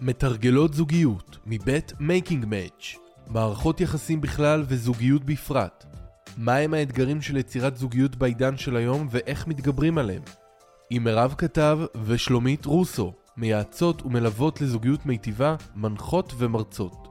מתרגלות 0.00 0.74
זוגיות 0.74 1.38
מבית 1.46 1.92
Making 2.00 2.44
Match 2.48 2.96
מערכות 3.28 3.80
יחסים 3.80 4.20
בכלל 4.20 4.64
וזוגיות 4.68 5.24
בפרט. 5.24 5.84
מהם 6.38 6.74
האתגרים 6.74 7.22
של 7.22 7.36
יצירת 7.36 7.76
זוגיות 7.76 8.16
בעידן 8.16 8.56
של 8.56 8.76
היום 8.76 9.08
ואיך 9.10 9.46
מתגברים 9.46 9.98
עליהם? 9.98 10.22
עם 10.90 11.04
מירב 11.04 11.34
כתב 11.38 11.78
ושלומית 12.04 12.64
רוסו, 12.64 13.12
מייעצות 13.36 14.02
ומלוות 14.02 14.60
לזוגיות 14.60 15.06
מיטיבה, 15.06 15.56
מנחות 15.76 16.32
ומרצות. 16.38 17.08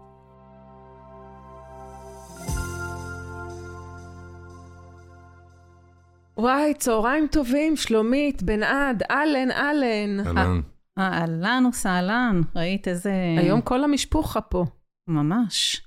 וואי, 6.38 6.74
צהריים 6.74 7.28
טובים, 7.28 7.76
שלומית, 7.76 8.44
בנעד, 8.44 9.04
אהלן, 9.12 9.52
אהלן. 9.52 10.38
אהלן. 10.38 10.62
אהלן 10.98 11.66
וסהלן, 11.70 12.42
ראית 12.56 12.88
איזה... 12.88 13.14
היום 13.38 13.62
כל 13.62 13.84
המשפוחה 13.84 14.42
פה. 14.42 14.66
ממש. 15.08 15.86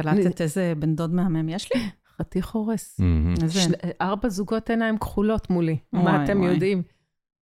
קלטת 0.00 0.40
איזה 0.40 0.72
בן 0.78 0.96
דוד 0.96 1.10
מהמם 1.10 1.48
יש 1.48 1.72
לי? 1.74 1.80
חתיך 2.16 2.50
הורס. 2.50 3.00
איזה... 3.42 3.60
ארבע 4.00 4.28
זוגות 4.28 4.70
עיניים 4.70 4.98
כחולות 4.98 5.50
מולי, 5.50 5.78
וואי, 5.92 6.04
מה 6.04 6.24
אתם 6.24 6.40
וואי. 6.40 6.52
יודעים? 6.52 6.82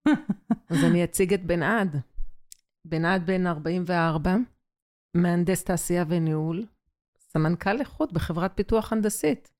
אז 0.70 0.84
אני 0.84 1.04
אציג 1.04 1.34
את 1.34 1.44
בנעד. 1.46 1.96
בנעד 2.84 3.26
בן 3.26 3.46
44, 3.46 4.36
מהנדס 5.16 5.64
תעשייה 5.64 6.04
וניהול, 6.08 6.66
סמנכ"ל 7.18 7.80
איכות 7.80 8.12
בחברת 8.12 8.52
פיתוח 8.56 8.92
הנדסית. 8.92 9.50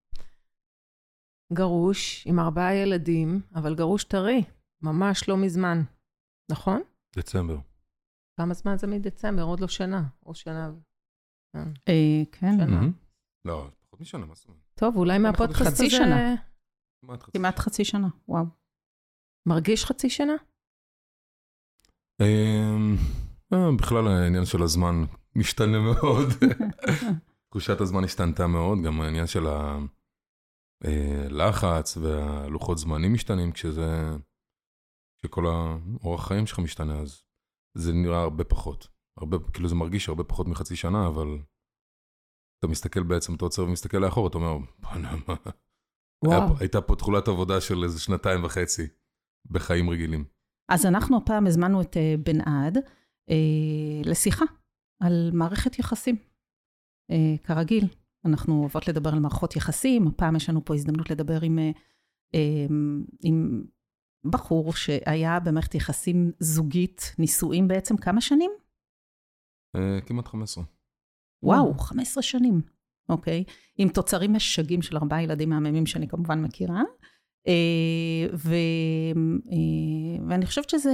גרוש, 1.53 2.27
עם 2.27 2.39
ארבעה 2.39 2.75
ילדים, 2.75 3.41
אבל 3.55 3.75
גרוש 3.75 4.05
טרי, 4.05 4.45
ממש 4.83 5.29
לא 5.29 5.37
מזמן. 5.37 5.83
נכון? 6.51 6.83
דצמבר. 7.17 7.59
כמה 8.41 8.55
זמן 8.55 8.77
זה 8.79 8.87
מדצמבר? 8.87 9.43
עוד 9.43 9.61
לא 9.61 9.69
שנה. 9.69 10.03
או 10.27 10.35
שנה. 10.35 10.71
אה. 11.57 11.65
אה, 11.89 12.23
כן. 12.33 12.57
לא, 13.45 13.71
פחות 13.85 14.01
משנה, 14.01 14.27
מה 14.27 14.35
זאת 14.35 14.49
אומרת? 14.49 14.61
טוב, 14.75 14.97
אולי 14.97 15.19
מהפודקאסט 15.19 15.61
הזה... 15.61 15.71
חצי 15.71 15.91
שנה. 15.91 16.35
כמעט 17.01 17.23
חצי 17.23 17.39
כמעט 17.39 17.59
חצי 17.59 17.85
שנה, 17.85 18.09
וואו. 18.29 18.45
מרגיש 19.47 19.85
חצי 19.85 20.11
שנה? 20.11 20.35
אמ, 22.21 22.97
אה, 23.53 23.77
בכלל 23.79 24.09
העניין 24.09 24.45
של 24.45 24.63
הזמן 24.63 24.95
משתנה 25.37 25.79
מאוד. 25.79 26.29
תחושת 27.51 27.81
הזמן 27.81 28.05
השתנתה 28.05 28.47
מאוד, 28.47 28.79
גם 28.87 29.01
העניין 29.01 29.27
של 29.27 29.47
הלחץ 30.85 31.97
והלוחות 31.97 32.79
זמנים 32.79 33.13
משתנים 33.13 33.53
כשזה, 33.53 34.17
כשכל 35.19 35.47
האורח 35.47 36.29
חיים 36.29 36.47
שלך 36.47 36.59
משתנה, 36.59 36.99
אז 36.99 37.23
זה 37.75 37.93
נראה 37.93 38.23
הרבה 38.23 38.45
פחות. 38.45 38.89
הרבה, 39.19 39.37
כאילו 39.53 39.69
זה 39.69 39.75
מרגיש 39.75 40.09
הרבה 40.09 40.25
פחות 40.25 40.47
מחצי 40.47 40.77
שנה, 40.77 41.07
אבל 41.07 41.39
אתה 42.59 42.67
מסתכל 42.67 43.03
בעצם, 43.03 43.35
אתה 43.35 43.45
עוצר 43.45 43.65
ומסתכל 43.65 43.99
לאחור, 43.99 44.29
אתה 44.29 44.39
אומר, 44.39 44.67
בוא'נה, 44.79 45.17
מה... 45.29 45.35
היה 46.25 46.47
הייתה 46.61 46.81
פה 46.81 46.97
תכולת 46.97 47.29
עבודה 47.29 47.61
של 47.61 47.85
איזה 47.85 48.01
שנתיים 48.01 48.45
וחצי 48.45 48.87
בחיים 49.51 49.91
רגילים. 49.91 50.25
אז 50.69 50.87
אנחנו 50.87 51.17
הפעם 51.17 51.47
הזמנו 51.47 51.83
את 51.83 51.97
אה, 51.97 52.15
בנעד 52.25 52.79
אה, 53.31 54.03
לשיחה 54.05 54.45
על 55.03 55.31
מערכת 55.33 55.79
יחסים. 55.79 56.17
אה, 57.11 57.35
כרגיל, 57.43 57.85
אנחנו 58.25 58.61
אוהבות 58.61 58.89
לדבר 58.89 59.11
על 59.11 59.19
מערכות 59.19 59.57
יחסים, 59.57 60.07
הפעם 60.07 60.37
יש 60.37 60.49
לנו 60.51 60.65
פה 60.65 60.75
הזדמנות 60.75 61.11
לדבר 61.11 61.41
עם, 61.43 61.59
אה, 61.59 61.71
אה, 62.35 62.67
עם 63.23 63.65
בחור 64.25 64.73
שהיה 64.75 65.41
במערכת 65.41 65.75
יחסים 65.75 66.33
זוגית, 66.41 67.15
נישואים 67.19 67.69
בעצם 67.69 67.97
כמה 67.97 68.21
שנים? 68.21 68.51
אה, 69.77 70.01
כמעט 70.07 70.29
15. 70.29 70.65
וואו, 71.43 71.75
15 71.79 72.23
שנים, 72.23 72.61
אוקיי? 73.09 73.45
עם 73.77 73.89
תוצרים 73.89 74.33
משגעים 74.33 74.83
של 74.83 74.97
ארבעה 74.97 75.23
ילדים 75.23 75.49
מהממים 75.49 75.87
שאני 75.87 76.09
כמובן 76.09 76.43
מכירה. 76.43 76.83
אה, 77.49 78.27
ו, 78.35 78.55
אה, 79.53 80.27
ואני 80.29 80.47
חושבת 80.47 80.71
שזה 80.71 80.93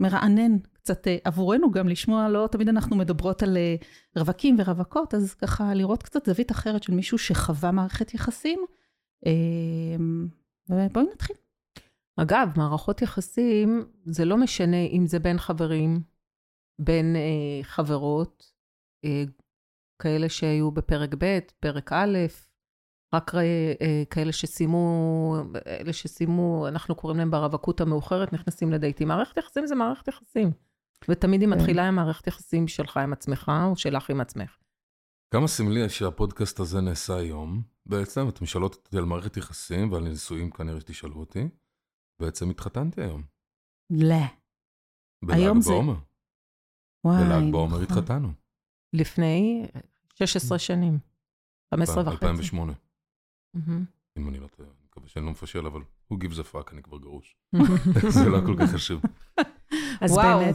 מרענן 0.00 0.58
קצת 0.72 1.06
עבורנו 1.24 1.70
גם 1.70 1.88
לשמוע, 1.88 2.28
לא 2.28 2.48
תמיד 2.52 2.68
אנחנו 2.68 2.96
מדברות 2.96 3.42
על 3.42 3.56
רווקים 4.16 4.56
ורווקות, 4.58 5.14
אז 5.14 5.34
ככה 5.34 5.74
לראות 5.74 6.02
קצת 6.02 6.26
זווית 6.26 6.50
אחרת 6.50 6.82
של 6.82 6.94
מישהו 6.94 7.18
שחווה 7.18 7.72
מערכת 7.72 8.14
יחסים. 8.14 8.58
ובואי 10.68 11.04
נתחיל. 11.12 11.36
אגב, 12.16 12.48
מערכות 12.56 13.02
יחסים, 13.02 13.84
זה 14.04 14.24
לא 14.24 14.36
משנה 14.36 14.86
אם 14.92 15.06
זה 15.06 15.18
בין 15.18 15.38
חברים, 15.38 16.00
בין 16.78 17.16
אה, 17.16 17.64
חברות, 17.64 18.52
אה, 19.04 19.24
כאלה 20.02 20.28
שהיו 20.28 20.70
בפרק 20.70 21.14
ב', 21.18 21.38
פרק 21.60 21.92
א', 21.92 22.18
רק 23.14 23.34
אה, 23.34 23.40
אה, 23.80 24.02
כאלה 24.10 24.32
שסיימו, 24.32 25.36
אלה 25.66 25.92
שסיימו, 25.92 26.68
אנחנו 26.68 26.94
קוראים 26.94 27.18
להם 27.18 27.30
ברווקות 27.30 27.80
המאוחרת, 27.80 28.32
נכנסים 28.32 28.72
לדייטים. 28.72 29.08
מערכת 29.08 29.36
יחסים 29.36 29.66
זה 29.66 29.74
מערכת 29.74 30.08
יחסים. 30.08 30.50
ותמיד 31.08 31.40
היא 31.40 31.48
כן. 31.50 31.58
מתחילה 31.58 31.88
עם 31.88 31.96
מערכת 31.96 32.26
יחסים 32.26 32.68
שלך 32.68 32.96
עם 32.96 33.12
עצמך, 33.12 33.52
או 33.64 33.76
שלך 33.76 34.10
עם 34.10 34.20
עצמך. 34.20 34.61
כמה 35.32 35.48
סמלי 35.48 35.88
שהפודקאסט 35.88 36.60
הזה 36.60 36.80
נעשה 36.80 37.16
היום. 37.16 37.62
בעצם 37.86 38.28
אתם 38.28 38.46
שואלות 38.46 38.74
אותי 38.74 38.96
על 38.98 39.04
מערכת 39.04 39.36
יחסים 39.36 39.92
ועל 39.92 40.02
נישואים 40.08 40.50
כנראה 40.50 40.80
שתשאלו 40.80 41.14
אותי. 41.20 41.48
בעצם 42.20 42.50
התחתנתי 42.50 43.00
היום. 43.02 43.22
לא. 43.90 44.14
בל"ג 45.24 45.36
היום 45.36 45.60
זה- 45.60 45.70
בעומר. 45.70 45.94
וואי. 47.04 47.24
בל"ג 47.24 47.52
בעומר 47.52 47.82
נכון. 47.82 47.98
התחתנו. 47.98 48.32
לפני 48.92 49.66
16 50.14 50.58
שנים. 50.58 50.98
15 51.74 52.02
וחצי. 52.02 52.12
2008, 52.12 52.72
מהמם. 53.54 53.84
אם 54.18 54.28
אני 54.28 54.38
לא 54.38 54.46
טועה. 54.46 54.68
אני 54.68 54.78
מקווה 54.86 55.08
שאני 55.08 55.24
לא 55.24 55.30
מפשל, 55.30 55.66
אבל 55.66 55.80
who 56.12 56.16
gives 56.16 56.38
a 56.38 56.54
fuck, 56.54 56.72
אני 56.72 56.82
כבר 56.82 56.98
גרוש. 56.98 57.36
זה 58.22 58.28
לא 58.28 58.38
כל 58.46 58.56
כך 58.60 58.70
חשוב. 58.74 59.02
אז. 60.00 60.16
באמת, 60.16 60.54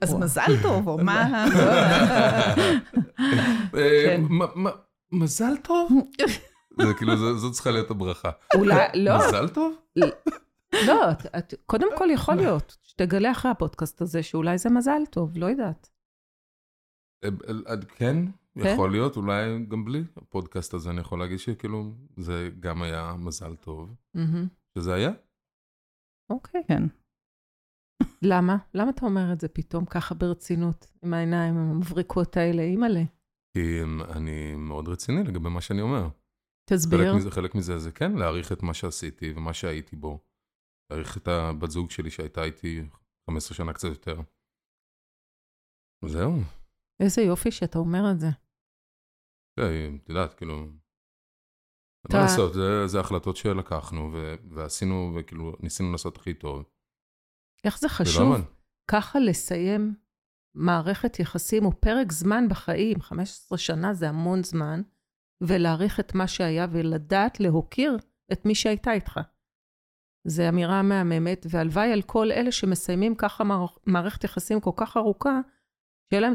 אז. 0.00 0.14
מזל 0.14 0.62
טוב, 0.62 0.88
או 0.88 0.98
מה? 0.98 1.26
אה, 3.76 4.04
כן. 4.06 4.22
מזל 5.12 5.56
טוב? 5.56 5.90
זה 6.86 6.94
כאילו, 6.94 7.36
זאת 7.36 7.52
צריכה 7.52 7.70
להיות 7.70 7.90
הברכה. 7.90 8.30
אולי, 8.54 8.86
לא, 8.94 9.18
מזל 9.18 9.48
טוב? 9.48 9.74
לא, 10.86 11.10
את, 11.38 11.54
קודם 11.66 11.88
כל 11.98 12.08
יכול 12.12 12.34
להיות, 12.34 12.76
שתגלה 12.82 13.30
אחרי 13.30 13.50
הפודקאסט 13.50 14.02
הזה 14.02 14.22
שאולי 14.22 14.58
זה 14.58 14.70
מזל 14.70 15.02
טוב, 15.10 15.32
לא 15.36 15.46
יודעת. 15.46 15.90
אה, 17.24 17.28
אה, 17.68 17.74
כן, 17.96 18.16
יכול 18.56 18.90
להיות, 18.90 19.16
אולי 19.16 19.64
גם 19.68 19.84
בלי 19.84 20.04
הפודקאסט 20.16 20.74
הזה, 20.74 20.90
אני 20.90 21.00
יכול 21.00 21.18
להגיד 21.18 21.38
שכאילו, 21.38 21.92
זה 22.16 22.50
גם 22.60 22.82
היה 22.82 23.14
מזל 23.18 23.56
טוב. 23.56 23.94
שזה 24.78 24.94
היה. 24.94 25.10
אוקיי. 26.30 26.62
כן. 26.68 26.82
למה? 28.22 28.56
למה 28.74 28.90
אתה 28.90 29.06
אומר 29.06 29.32
את 29.32 29.40
זה 29.40 29.48
פתאום 29.48 29.84
ככה 29.84 30.14
ברצינות, 30.14 30.86
עם 31.02 31.14
העיניים 31.14 31.56
המבריקות 31.56 32.36
האלה? 32.36 32.62
אימא'לה. 32.62 33.02
כי 33.56 33.82
אני 34.16 34.54
מאוד 34.56 34.88
רציני 34.88 35.22
לגבי 35.24 35.48
מה 35.48 35.60
שאני 35.60 35.80
אומר. 35.80 36.08
תסביר. 36.70 36.98
חלק 36.98 37.16
מזה, 37.16 37.30
חלק 37.30 37.54
מזה 37.54 37.78
זה 37.78 37.92
כן, 37.92 38.12
להעריך 38.12 38.52
את 38.52 38.62
מה 38.62 38.74
שעשיתי 38.74 39.32
ומה 39.36 39.54
שהייתי 39.54 39.96
בו. 39.96 40.18
להעריך 40.90 41.16
את 41.16 41.28
הבת 41.28 41.70
זוג 41.70 41.90
שלי 41.90 42.10
שהייתה 42.10 42.44
איתי 42.44 42.82
15 43.30 43.56
שנה 43.56 43.72
קצת 43.72 43.88
יותר. 43.88 44.20
זהו. 46.04 46.32
איזה 47.02 47.22
יופי 47.22 47.50
שאתה 47.50 47.78
אומר 47.78 48.10
את 48.12 48.20
זה. 48.20 48.26
כן, 49.60 49.96
את 50.02 50.08
יודעת, 50.08 50.34
כאילו... 50.34 50.54
אתה- 52.06 52.16
מה 52.16 52.22
לעשות, 52.22 52.54
זה, 52.54 52.86
זה 52.86 53.00
החלטות 53.00 53.36
שלקחנו 53.36 54.10
ו- 54.12 54.34
ועשינו, 54.54 55.12
וכאילו, 55.16 55.52
ניסינו 55.60 55.92
לעשות 55.92 56.16
הכי 56.16 56.34
טוב. 56.34 56.64
איך 57.64 57.78
זה 57.78 57.88
חשוב. 57.88 58.36
ככה 58.90 59.18
לסיים 59.18 59.94
מערכת 60.54 61.20
יחסים 61.20 61.64
או 61.64 61.80
פרק 61.80 62.12
זמן 62.12 62.48
בחיים, 62.48 63.00
15 63.00 63.58
שנה 63.58 63.94
זה 63.94 64.08
המון 64.08 64.42
זמן, 64.42 64.82
ולהעריך 65.42 66.00
את 66.00 66.14
מה 66.14 66.26
שהיה 66.28 66.66
ולדעת 66.72 67.40
להוקיר 67.40 67.96
את 68.32 68.46
מי 68.46 68.54
שהייתה 68.54 68.92
איתך. 68.92 69.20
זו 70.26 70.48
אמירה 70.48 70.82
מהממת, 70.82 71.46
והלוואי 71.50 71.92
על 71.92 72.02
כל 72.02 72.32
אלה 72.32 72.52
שמסיימים 72.52 73.14
ככה 73.14 73.44
מערכ- 73.44 73.78
מערכת 73.86 74.24
יחסים 74.24 74.60
כל 74.60 74.70
כך 74.76 74.96
ארוכה, 74.96 75.40
שיהיה 76.10 76.20
להם 76.20 76.32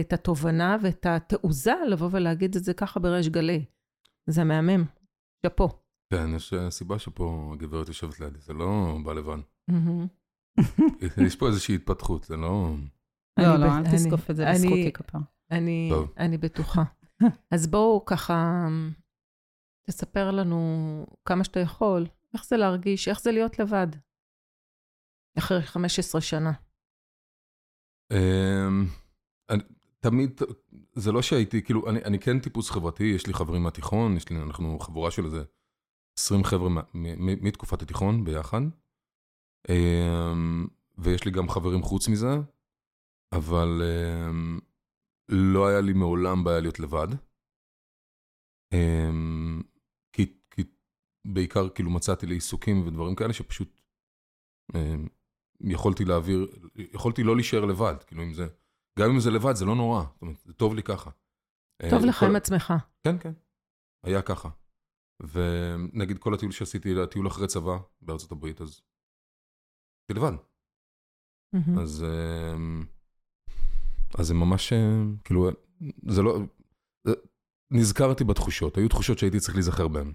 את 0.00 0.12
התובנה 0.12 0.76
ואת 0.82 1.06
התעוזה 1.06 1.74
לבוא 1.88 2.08
ולהגיד 2.12 2.56
את 2.56 2.64
זה 2.64 2.74
ככה 2.74 3.00
בריש 3.00 3.28
גלי. 3.28 3.64
זה 4.26 4.44
מהמם. 4.44 4.84
שאפו. 5.46 5.68
כן, 6.12 6.34
יש 6.36 6.52
אה, 6.52 6.70
סיבה 6.70 6.98
שפה 6.98 7.50
הגברת 7.52 7.88
יושבת 7.88 8.20
לידי, 8.20 8.38
זה 8.38 8.52
לא 8.52 8.96
בא 9.04 9.12
לבן. 9.12 9.40
מהמם. 9.68 10.06
יש 11.26 11.36
פה 11.36 11.46
איזושהי 11.48 11.74
התפתחות, 11.74 12.24
זה 12.24 12.36
לא... 12.36 12.74
לא, 13.38 13.44
לא, 13.56 13.64
אל 13.64 13.70
אני- 13.70 13.88
תזקוף 13.96 14.30
את 14.30 14.36
זה 14.36 14.44
לזכותי 14.44 14.92
כפר. 14.92 15.18
אני, 15.50 16.38
בטוחה. 16.38 16.82
אז 17.50 17.66
בואו 17.66 18.04
ככה, 18.04 18.66
תספר 19.86 20.30
לנו 20.30 20.58
כמה 21.24 21.44
שאתה 21.44 21.60
יכול, 21.60 22.06
איך 22.34 22.44
זה 22.44 22.56
להרגיש, 22.56 23.08
איך 23.08 23.20
זה 23.20 23.32
להיות 23.32 23.58
לבד. 23.58 23.86
אחרי 25.38 25.62
15 25.62 26.20
שנה. 26.20 26.52
אמ, 28.12 28.84
תמיד, 30.00 30.40
זה 30.92 31.12
לא 31.12 31.22
שהייתי, 31.22 31.62
כאילו, 31.62 31.90
אני, 31.90 32.04
אני 32.04 32.18
כן 32.18 32.38
טיפוס 32.40 32.70
חברתי, 32.70 33.04
יש 33.04 33.26
לי 33.26 33.34
חברים 33.34 33.62
מהתיכון, 33.62 34.16
יש 34.16 34.28
לי, 34.30 34.36
אנחנו 34.42 34.78
חבורה 34.78 35.10
של 35.10 35.24
איזה 35.24 35.44
20 36.18 36.44
חבר'ה 36.44 36.68
מה- 36.68 36.82
מ- 36.94 37.26
מ- 37.26 37.44
מתקופת 37.44 37.82
התיכון 37.82 38.24
ביחד. 38.24 38.60
אמ, 39.68 40.66
ויש 40.98 41.24
לי 41.24 41.30
גם 41.30 41.48
חברים 41.48 41.82
חוץ 41.82 42.08
מזה, 42.08 42.34
אבל 43.32 43.82
אמ, 43.82 44.58
לא 45.28 45.66
היה 45.66 45.80
לי 45.80 45.92
מעולם 45.92 46.44
בעיה 46.44 46.60
להיות 46.60 46.80
לבד. 46.80 47.08
אמ, 48.74 49.62
כי, 50.12 50.38
כי 50.50 50.62
בעיקר 51.26 51.68
כאילו 51.68 51.90
מצאתי 51.90 52.26
לי 52.26 52.34
עיסוקים 52.34 52.86
ודברים 52.86 53.14
כאלה 53.14 53.32
שפשוט 53.32 53.80
יכולתי 55.60 56.04
להעביר, 56.04 56.46
יכולתי 56.74 57.22
לא 57.22 57.36
להישאר 57.36 57.64
לבד, 57.64 57.94
כאילו 58.06 58.22
אם 58.22 58.34
זה, 58.34 58.46
גם 58.98 59.10
אם 59.10 59.20
זה 59.20 59.30
לבד 59.30 59.52
זה 59.54 59.64
לא 59.64 59.74
נורא, 59.74 60.02
זאת 60.12 60.22
אומרת, 60.22 60.36
זה 60.44 60.52
טוב 60.52 60.74
לי 60.74 60.82
ככה. 60.82 61.10
טוב 61.90 62.04
לך 62.04 62.22
עם 62.22 62.36
עצמך. 62.36 62.72
כן, 63.04 63.18
כן, 63.18 63.32
היה 64.04 64.22
ככה. 64.22 64.48
ונגיד 65.22 66.18
כל 66.18 66.34
הטיול 66.34 66.52
שעשיתי, 66.52 67.02
הטיול 67.02 67.26
אחרי 67.28 67.46
צבא 67.46 67.78
בארצות 68.02 68.32
הברית, 68.32 68.60
אז 68.60 68.80
הייתי 70.08 70.20
לבד. 70.20 70.32
מהמם. 71.52 71.78
אז, 71.78 72.04
אמ, 72.04 72.84
אז 74.18 74.26
זה 74.26 74.34
ממש, 74.34 74.72
אה, 74.72 75.02
כאילו, 75.24 75.50
זה 76.06 76.22
לא, 76.22 76.38
נזכרתי 77.70 78.24
בתחושות, 78.24 78.78
היו 78.78 78.88
תחושות 78.88 79.18
שהייתי 79.18 79.40
צריך 79.40 79.54
להיזכר 79.54 79.88
בהן. 79.88 80.12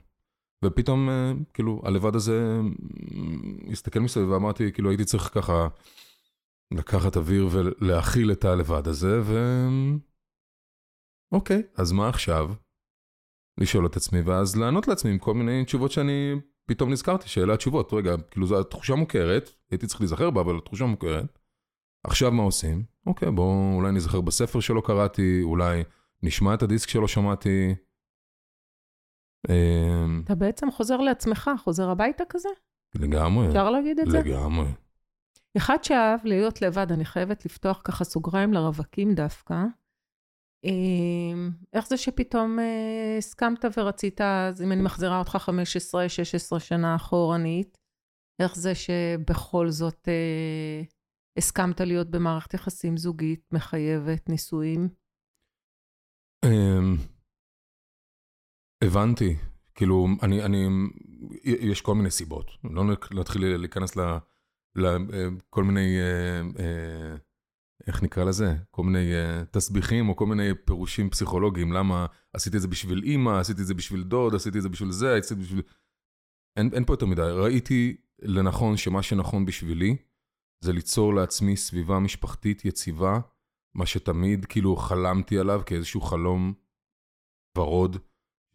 ופתאום, 0.65 1.09
אה, 1.09 1.31
כאילו, 1.53 1.81
הלבד 1.85 2.15
הזה 2.15 2.41
אה, 2.41 3.71
הסתכל 3.71 3.99
מסביב 3.99 4.29
ואמרתי, 4.29 4.71
כאילו, 4.71 4.89
הייתי 4.89 5.05
צריך 5.05 5.23
ככה 5.33 5.67
לקחת 6.73 7.17
אוויר 7.17 7.47
ולהכיל 7.51 8.31
את 8.31 8.45
הלבד 8.45 8.87
הזה, 8.87 9.21
ו... 9.23 9.37
אוקיי, 11.31 11.63
אז 11.75 11.91
מה 11.91 12.09
עכשיו? 12.09 12.53
לשאול 13.59 13.85
את 13.85 13.95
עצמי, 13.95 14.21
ואז 14.21 14.55
לענות 14.55 14.87
לעצמי 14.87 15.11
עם 15.11 15.19
כל 15.19 15.33
מיני 15.33 15.65
תשובות 15.65 15.91
שאני 15.91 16.35
פתאום 16.65 16.91
נזכרתי 16.91 17.29
שאלה 17.29 17.53
התשובות. 17.53 17.93
רגע, 17.93 18.15
כאילו 18.31 18.47
זו 18.47 18.59
התחושה 18.59 18.95
מוכרת, 18.95 19.49
הייתי 19.71 19.87
צריך 19.87 20.01
להיזכר 20.01 20.29
בה, 20.29 20.41
אבל 20.41 20.57
התחושה 20.57 20.85
מוכרת. 20.85 21.39
עכשיו 22.03 22.31
מה 22.31 22.43
עושים? 22.43 22.83
אוקיי, 23.05 23.31
בואו 23.31 23.73
אולי 23.75 23.91
נזכר 23.91 24.21
בספר 24.21 24.59
שלא 24.59 24.81
קראתי, 24.85 25.41
אולי 25.43 25.83
נשמע 26.23 26.53
את 26.53 26.63
הדיסק 26.63 26.89
שלא 26.89 27.07
שמעתי. 27.07 27.75
אמ, 29.49 30.21
אתה 30.25 30.35
בעצם 30.35 30.71
חוזר 30.71 30.97
לעצמך, 30.97 31.51
חוזר 31.63 31.89
הביתה 31.89 32.23
כזה? 32.29 32.49
לגמרי, 32.95 33.47
אפשר 33.47 33.69
להגיד 33.69 33.99
את 33.99 34.11
זה? 34.11 34.19
לגמרי. 34.19 34.67
אחד 35.57 35.83
שאהב 35.83 36.19
להיות 36.23 36.61
לבד, 36.61 36.91
אני 36.91 37.05
חייבת 37.05 37.45
לפתוח 37.45 37.81
ככה 37.83 38.03
סוגריים 38.03 38.53
לרווקים 38.53 39.13
דווקא. 39.13 39.55
אמ, 40.63 41.51
איך 41.73 41.87
זה 41.87 41.97
שפתאום 41.97 42.59
אה, 42.59 43.15
הסכמת 43.17 43.65
ורצית, 43.77 44.21
אז 44.21 44.61
אם 44.61 44.71
אני 44.71 44.81
מחזירה 44.81 45.19
אותך 45.19 45.49
15-16 46.55 46.59
שנה 46.59 46.95
אחורנית, 46.95 47.78
איך 48.39 48.55
זה 48.55 48.75
שבכל 48.75 49.69
זאת 49.69 50.07
אה, 50.07 50.81
הסכמת 51.37 51.81
להיות 51.81 52.09
במערכת 52.11 52.53
יחסים 52.53 52.97
זוגית 52.97 53.53
מחייבת 53.53 54.29
נישואים? 54.29 54.89
אמ, 56.45 56.95
הבנתי, 58.83 59.35
כאילו, 59.75 60.07
אני, 60.23 60.43
אני, 60.45 60.67
יש 61.43 61.81
כל 61.81 61.95
מיני 61.95 62.11
סיבות, 62.11 62.45
לא 62.63 62.83
נתחיל 63.11 63.57
להיכנס 63.57 63.97
לכל 64.75 65.63
מיני, 65.63 65.97
אה, 65.99 66.41
אה, 66.59 67.15
איך 67.87 68.03
נקרא 68.03 68.23
לזה? 68.23 68.55
כל 68.71 68.83
מיני 68.83 69.13
אה, 69.13 69.45
תסביכים 69.45 70.09
או 70.09 70.15
כל 70.15 70.25
מיני 70.25 70.49
פירושים 70.65 71.09
פסיכולוגיים, 71.09 71.71
למה 71.71 72.05
עשיתי 72.33 72.57
את 72.57 72.61
זה 72.61 72.67
בשביל 72.67 73.03
אימא, 73.03 73.39
עשיתי 73.39 73.61
את 73.61 73.67
זה 73.67 73.73
בשביל 73.73 74.03
דוד, 74.03 74.35
עשיתי 74.35 74.57
את 74.57 74.63
זה 74.63 74.69
בשביל 74.69 74.91
זה, 74.91 75.15
עשיתי 75.15 75.33
את 75.33 75.39
זה 75.39 75.45
בשביל... 75.45 75.61
אין, 76.57 76.69
אין 76.73 76.85
פה 76.85 76.93
יותר 76.93 77.05
מדי, 77.05 77.21
ראיתי 77.21 77.97
לנכון 78.21 78.77
שמה 78.77 79.03
שנכון 79.03 79.45
בשבילי, 79.45 79.97
זה 80.63 80.73
ליצור 80.73 81.13
לעצמי 81.13 81.57
סביבה 81.57 81.99
משפחתית 81.99 82.65
יציבה, 82.65 83.19
מה 83.75 83.85
שתמיד 83.85 84.45
כאילו 84.45 84.75
חלמתי 84.75 85.39
עליו 85.39 85.61
כאיזשהו 85.65 86.01
חלום 86.01 86.53
ורוד, 87.57 87.97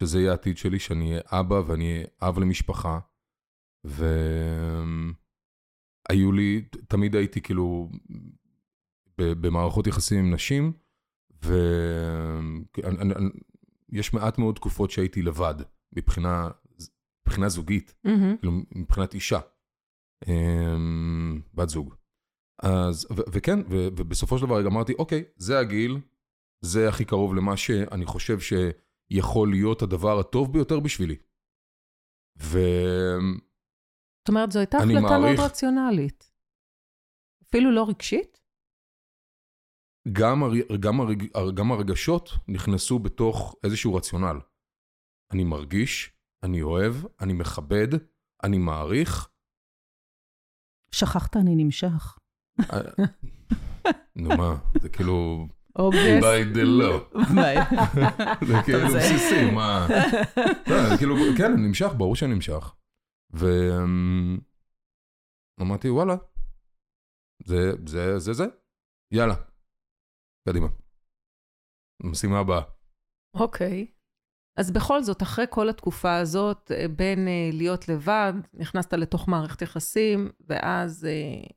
שזה 0.00 0.20
יהיה 0.20 0.30
העתיד 0.30 0.56
שלי, 0.56 0.78
שאני 0.78 1.10
אהיה 1.10 1.20
אבא 1.26 1.62
ואני 1.66 1.92
אהיה 1.92 2.06
אב 2.22 2.38
למשפחה. 2.38 2.98
והיו 3.84 5.12
לי, 6.32 6.64
תמיד 6.88 7.16
הייתי 7.16 7.40
כאילו 7.40 7.90
במערכות 9.18 9.86
יחסים 9.86 10.18
עם 10.18 10.34
נשים, 10.34 10.72
ויש 13.92 14.14
מעט 14.14 14.38
מאוד 14.38 14.54
תקופות 14.54 14.90
שהייתי 14.90 15.22
לבד, 15.22 15.54
מבחינה, 15.92 16.50
מבחינה 17.26 17.48
זוגית, 17.48 17.94
מהמם. 18.04 18.36
כאילו 18.36 18.52
מבחינת 18.74 19.14
אישה, 19.14 19.40
בת 21.54 21.68
זוג. 21.68 21.94
אז, 22.62 23.06
ו- 23.10 23.30
וכן, 23.32 23.58
ו- 23.60 23.88
ובסופו 23.96 24.38
של 24.38 24.46
דבר 24.46 24.66
אמרתי, 24.66 24.92
אוקיי, 24.98 25.24
זה 25.36 25.58
הגיל, 25.58 25.98
זה 26.60 26.88
הכי 26.88 27.04
קרוב 27.04 27.34
למה 27.34 27.56
שאני 27.56 28.06
חושב 28.06 28.38
שיכול 28.40 29.50
להיות 29.50 29.82
הדבר 29.82 30.18
הטוב 30.18 30.52
ביותר 30.52 30.80
בשבילי. 30.80 31.16
וגם 32.36 33.38
זאת 34.18 34.28
אומרת, 34.28 34.52
זו 34.52 34.58
הייתה 34.58 34.76
החלטה 34.78 35.00
מעריך- 35.00 35.38
מאוד 35.40 35.50
רציונלית. 35.50 36.30
אפילו 37.48 37.70
לא 37.70 37.86
רגשית? 37.88 38.40
הר- 40.42 40.76
גם, 40.80 41.00
הרג, 41.00 41.24
גם 41.54 41.72
הרגשות 41.72 42.30
נכנסו 42.48 42.98
בתוך 42.98 43.56
איזשהו 43.64 43.94
רציונל. 43.94 44.36
אני 45.32 45.44
מרגיש, 45.44 46.12
אני 46.42 46.62
אוהב, 46.62 46.94
אני 47.20 47.32
מכבד, 47.32 47.88
אני 48.44 48.58
מעריך. 48.58 49.28
שכחת, 50.94 51.36
אני 51.36 51.54
נמשך. 51.56 52.18
נו 54.16 54.28
מה, 54.28 54.56
זה 54.80 54.88
כאילו, 54.88 55.46
obvious. 55.78 56.24
by 56.24 56.56
the 56.56 56.64
law. 56.80 56.98
ביי. 57.34 57.56
זה 58.48 58.54
כאילו 58.64 58.78
בסיסי, 58.96 59.50
מה... 59.54 59.86
לא, 60.70 60.96
כאילו, 60.98 61.14
כן, 61.38 61.52
אני 61.52 61.68
נמשך, 61.68 61.88
ברור 61.96 62.16
שאני 62.16 62.34
נמשך. 62.34 62.74
ואמרתי, 65.60 65.90
וואלה, 65.90 66.14
זה, 67.44 67.72
זה, 67.86 68.18
זה, 68.18 68.32
זה, 68.32 68.44
יאללה, 69.12 69.34
קדימה. 70.48 70.66
משימה 72.02 72.38
הבאה. 72.38 72.62
אוקיי. 73.34 73.93
אז 74.56 74.70
בכל 74.70 75.02
זאת, 75.02 75.22
אחרי 75.22 75.44
כל 75.50 75.68
התקופה 75.68 76.16
הזאת, 76.16 76.72
אה, 76.72 76.88
בין 76.88 77.28
אה, 77.28 77.50
להיות 77.52 77.88
לבד, 77.88 78.32
נכנסת 78.54 78.92
לתוך 78.94 79.28
מערכת 79.28 79.62
יחסים, 79.62 80.30
ואז, 80.48 81.06
אה, 81.06 81.48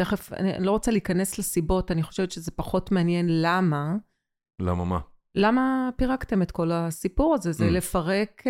תכף, 0.00 0.32
אני, 0.32 0.52
לא 0.64 0.70
רוצה 0.70 0.90
להיכנס 0.90 1.38
לסיבות, 1.38 1.90
אני 1.90 2.02
חושבת 2.02 2.30
שזה 2.30 2.50
פחות 2.50 2.92
מעניין 2.92 3.26
למה. 3.28 3.96
למה 4.62 4.84
מה? 4.84 5.00
למה 5.34 5.90
פירקתם 5.96 6.42
את 6.42 6.50
כל 6.50 6.70
הסיפור 6.72 7.34
הזה? 7.34 7.52
זה 7.52 7.64
Mm. 7.68 7.70
לפרק, 7.70 8.42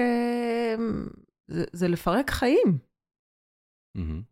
זה, 1.48 1.64
זה 1.72 1.88
לפרק 1.88 2.30
חיים. 2.30 2.78
מהמם. 3.96 4.22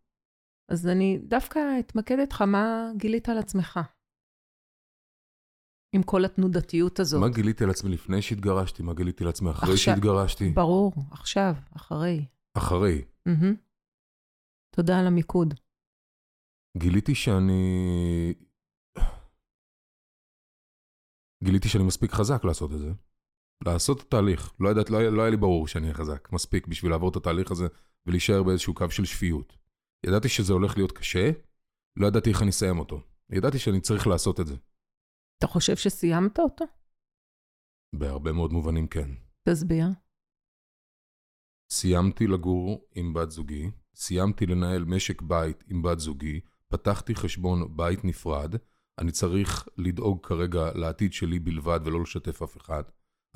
אז 0.69 0.87
אני 0.87 1.19
דווקא 1.19 1.59
אתמקד 1.81 2.19
איתך, 2.19 2.43
מה 2.43 2.91
גילית 2.97 3.29
על 3.29 3.39
עצמך? 3.39 3.81
עם 5.95 6.03
כל 6.03 6.25
התנודתיות 6.25 7.01
הזאת. 7.01 7.21
מה 7.21 7.29
גיליתי 7.29 7.65
על 7.65 7.71
עצמי 7.71 7.91
לפני 7.91 8.23
שהתגרשתי? 8.23 8.83
מה 8.83 8.95
גיליתי 8.95 9.25
על 9.25 9.31
עצמי 9.31 9.51
אחרי 9.51 9.73
עכשיו- 9.73 9.95
שהתגרשתי? 9.95 10.51
ברור, 10.51 10.93
עכשיו, 11.11 11.55
אחרי. 11.77 12.27
אחרי. 12.55 13.05
מהמם. 13.27 13.55
תודה 14.77 15.01
על 15.01 15.07
המיקוד. 15.07 15.55
גיליתי 16.79 17.15
שאני... 17.15 18.35
גיליתי 21.45 21.69
שאני 21.69 21.85
מספיק 21.85 22.13
חזק 22.13 22.45
לעשות 22.45 22.73
את 22.73 22.79
זה. 22.79 22.93
לעשות 23.67 24.01
את 24.01 24.07
התהליך. 24.07 24.53
לא, 24.61 24.69
ידעת, 24.69 24.91
לא, 24.91 24.99
היה- 24.99 25.11
לא 25.11 25.23
היה 25.23 25.31
לי 25.31 25.37
ברור 25.37 25.69
שאני 25.69 25.85
אהיה 25.85 25.95
חזק 25.95 26.29
מספיק 26.33 26.67
בשביל 26.67 26.91
לעבור 26.91 27.09
את 27.11 27.17
התהליך 27.17 27.51
הזה 27.51 27.67
ולהישאר 28.07 28.43
באיזשהו 28.43 28.75
קו 28.75 28.91
של 28.91 29.05
שפיות. 29.05 29.57
ידעתי 30.07 30.29
שזה 30.29 30.53
הולך 30.53 30.77
להיות 30.77 30.93
קשה, 30.93 31.31
לא 31.97 32.07
ידעתי 32.07 32.31
איך 32.31 32.43
אני 32.43 32.51
אסיים 32.51 32.79
אותו. 32.79 33.01
ידעתי 33.31 33.59
שאני 33.59 33.81
צריך 33.81 34.07
לעשות 34.07 34.41
את 34.41 34.47
זה. 34.47 34.55
אתה 35.39 35.47
חושב 35.47 35.77
שסיימת 35.77 36.39
אותו? 36.39 36.65
בהרבה 37.95 38.33
מאוד 38.33 38.53
מובנים 38.53 38.89
כן. 38.89 39.11
תסביר. 39.49 39.87
סיימתי 41.71 42.27
לגור 42.27 42.89
עם 42.95 43.15
בת 43.15 43.31
זוגי, 43.31 43.71
סיימתי 43.95 44.47
לנהל 44.47 44.85
משק 44.85 45.23
בית 45.23 45.65
עם 45.69 45.83
בת 45.83 45.99
זוגי, 45.99 46.41
פתחתי 46.69 47.15
חשבון 47.15 47.77
בית 47.77 48.05
נפרד, 48.05 48.55
אני 48.99 49.13
צריך 49.13 49.69
לדאוג 49.77 50.27
כרגע 50.27 50.73
לעתיד 50.75 51.13
שלי 51.13 51.39
בלבד 51.39 51.81
ולא 51.85 52.03
לשתף 52.03 52.43
אף 52.43 52.57
אחד. 52.57 52.83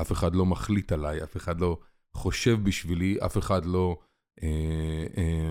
אף 0.01 0.13
אחד 0.13 0.35
לא 0.35 0.47
מחליט 0.47 0.93
עליי, 0.93 1.23
אף 1.25 1.37
אחד 1.37 1.61
לא 1.61 1.81
חושב 2.15 2.59
בשבילי, 2.65 3.17
אף 3.27 3.39
אחד 3.39 3.65
לא 3.65 3.99
אה, 4.43 5.07
אה, 5.17 5.51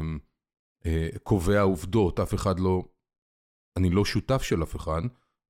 אה, 0.85 1.09
קובע 1.23 1.61
עובדות, 1.61 2.19
אף 2.19 2.33
אחד 2.33 2.59
לא... 2.59 2.83
אני 3.77 3.89
לא 3.89 4.05
שותף 4.05 4.41
של 4.41 4.63
אף 4.63 4.75
אחד, 4.75 5.01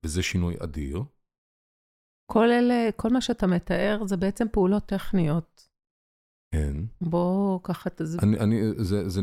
וזה 0.05 0.23
שינוי 0.23 0.55
אדיר. 0.63 1.03
כל 2.31 2.51
אלה, 2.51 2.89
כל 2.95 3.09
מה 3.09 3.21
שאתה 3.21 3.47
מתאר 3.47 4.05
זה 4.05 4.17
בעצם 4.17 4.45
פעולות 4.51 4.85
טכניות. 4.85 5.69
כן. 6.51 6.73
בוא 7.01 7.59
ככה 7.63 7.89
תסביר. 7.89 8.19
אני, 8.23 8.39
אני, 8.39 8.55
זה, 8.83 9.09
זה, 9.09 9.21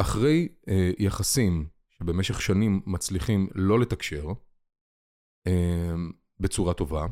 אחרי 0.00 0.48
אה, 0.68 0.90
יחסים 0.98 1.68
שבמשך 1.90 2.40
שנים 2.42 2.82
מצליחים 2.86 3.48
לא 3.54 3.80
לתקשר 3.80 4.26
אה, 5.46 5.94
בצורה 6.40 6.74
טובה, 6.74 7.06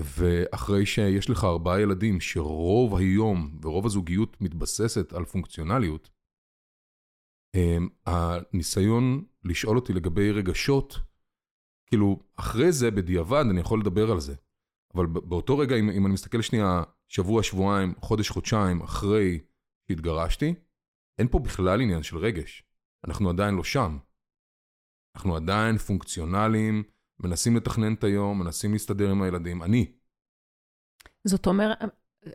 ואחרי 0.00 0.86
שיש 0.86 1.30
לך 1.30 1.44
ארבעה 1.44 1.80
ילדים 1.80 2.20
שרוב 2.20 2.96
היום 2.96 3.58
ורוב 3.62 3.86
הזוגיות 3.86 4.40
מתבססת 4.40 5.12
על 5.12 5.24
פונקציונליות, 5.24 6.08
אה, 6.08 6.15
הניסיון 8.06 9.24
לשאול 9.44 9.76
אותי 9.76 9.92
לגבי 9.92 10.32
רגשות, 10.32 10.98
כאילו, 11.86 12.20
אחרי 12.36 12.72
זה, 12.72 12.90
בדיעבד, 12.90 13.44
אני 13.50 13.60
יכול 13.60 13.80
לדבר 13.80 14.10
על 14.10 14.20
זה. 14.20 14.34
אבל 14.94 15.06
באותו 15.06 15.58
רגע, 15.58 15.76
אם, 15.76 15.90
אם 15.90 16.06
אני 16.06 16.14
מסתכל 16.14 16.42
שנייה, 16.42 16.82
שבוע, 17.08 17.42
שבועיים, 17.42 17.94
חודש, 18.00 18.28
חודשיים, 18.30 18.80
אחרי 18.80 19.40
שהתגרשתי, 19.88 20.54
אין 21.18 21.28
פה 21.28 21.38
בכלל 21.38 21.80
עניין 21.80 22.02
של 22.02 22.16
רגש. 22.16 22.64
אנחנו 23.06 23.30
עדיין 23.30 23.54
לא 23.54 23.64
שם. 23.64 23.98
אנחנו 25.16 25.36
עדיין 25.36 25.78
פונקציונליים, 25.78 26.82
מנסים 27.20 27.56
לתכנן 27.56 27.94
את 27.94 28.04
היום, 28.04 28.38
מנסים 28.38 28.72
להסתדר 28.72 29.10
עם 29.10 29.22
הילדים. 29.22 29.62
אני. 29.62 29.92
זאת 31.24 31.46
אומרת, 31.46 31.78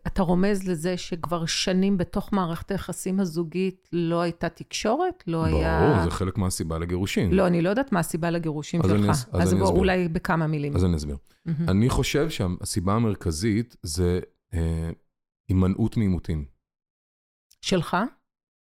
אתה 0.08 0.22
רומז 0.22 0.68
לזה 0.70 0.98
שכבר 0.98 1.46
שנים 1.46 1.98
בתוך 1.98 2.34
מערכת 2.34 2.72
היחסים 2.72 3.20
הזוגית 3.20 3.90
לא 3.94 4.22
הייתה 4.22 4.50
תקשורת? 4.50 5.24
לא 5.28 5.38
ברור, 5.44 5.60
היה... 5.60 5.80
ברור, 5.94 6.04
זה 6.04 6.12
חלק 6.12 6.38
מהסיבה 6.38 6.78
לגירושין. 6.80 7.32
לא, 7.32 7.48
אני 7.48 7.62
לא 7.62 7.70
יודעת 7.70 7.92
מה 7.92 8.00
הסיבה 8.00 8.30
לגירושים 8.30 8.82
אז 8.82 8.90
שלך. 8.90 9.00
אני 9.00 9.10
אז 9.10 9.28
אז 9.34 9.52
אני 9.54 9.60
בוא, 9.60 9.68
אסביר. 9.68 9.80
אולי 9.80 10.08
בכמה 10.08 10.48
מילים. 10.48 10.76
אז 10.76 10.86
אני 10.86 10.96
אסביר. 10.96 11.18
מהמם. 11.46 11.70
אני 11.70 11.90
חושב 11.90 12.30
שהסיבה 12.30 12.94
המרכזית 12.94 13.76
זה 13.84 14.20
אה, 14.54 14.90
הימנעות 15.50 15.98
מעימותים. 15.98 16.46
שלך? 17.62 17.98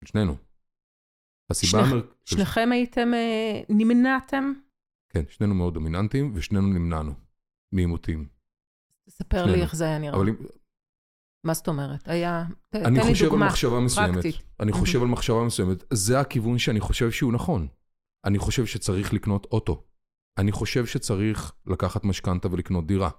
של 0.04 0.06
שנינו. 0.06 0.36
הסיבה 1.50 1.82
שניכ- 1.82 1.86
המרכזית... 1.92 2.12
שניכם 2.24 2.68
הייתם, 2.72 3.14
אה, 3.14 3.60
נמנעתם? 3.68 4.52
כן, 5.08 5.22
שנינו 5.28 5.54
מאוד 5.54 5.74
דומיננטיים, 5.74 6.32
ושנינו 6.34 6.66
נמנענו 6.66 7.12
מעימותים. 7.72 8.28
תספר 9.06 9.42
לי 9.44 9.48
שנינו. 9.50 9.62
איך 9.62 9.74
זה 9.74 9.84
היה 9.84 9.98
נראה. 9.98 10.16
אבל 10.16 10.26
מה 11.44 11.54
זאת 11.54 11.68
אומרת? 11.68 12.08
היה... 12.08 12.44
אני 12.74 13.00
תן 13.00 13.06
לי 13.06 13.12
חושב 13.12 13.24
על 13.24 13.30
דוגמה 13.30 13.46
מחשבה 13.46 13.80
מסוימת. 13.80 14.24
אני 14.60 14.72
חושב. 14.72 15.02
על 15.02 15.08
מחשבה 15.08 15.44
מסוימת. 15.44 15.84
זה 15.92 16.20
הכיוון 16.20 16.58
שאני 16.58 16.80
חושב 16.80 17.10
שהוא 17.10 17.32
נכון. 17.32 17.66
אני 18.24 18.38
חושב 18.38 18.66
שצריך 18.66 19.14
לקנות 19.14 19.46
אוטו. 19.52 19.82
אני 20.38 20.52
חושב 20.52 20.86
שצריך 20.86 21.52
לקחת 21.66 22.04
משכנתה 22.04 22.48
ולקנות 22.52 22.86
דירה. 22.86 23.10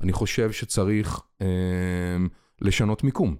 אני 0.00 0.12
חושב 0.12 0.52
שצריך 0.52 1.20
אה, 1.42 1.46
לשנות 2.60 3.04
מיקום. 3.04 3.36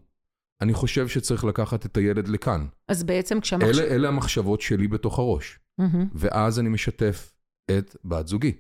אני 0.61 0.75
חושב 0.75 1.09
שצריך 1.09 1.45
לקחת 1.45 1.87
את 1.87 1.97
הילד 1.97 2.29
לכאן. 2.29 2.67
אז 2.89 3.03
בעצם 3.03 3.41
כשהמחשב... 3.41 3.69
אלה, 3.69 3.95
אלה 3.95 4.09
המחשבות 4.09 4.61
שלי 4.61 4.89
בתוך 4.89 5.19
הראש. 5.19 5.59
מהמם. 5.79 6.09
ואז 6.15 6.59
אני 6.61 6.69
משתף 6.69 7.33
את 7.71 7.97
בת 8.05 8.29
זוגי. 8.29 8.53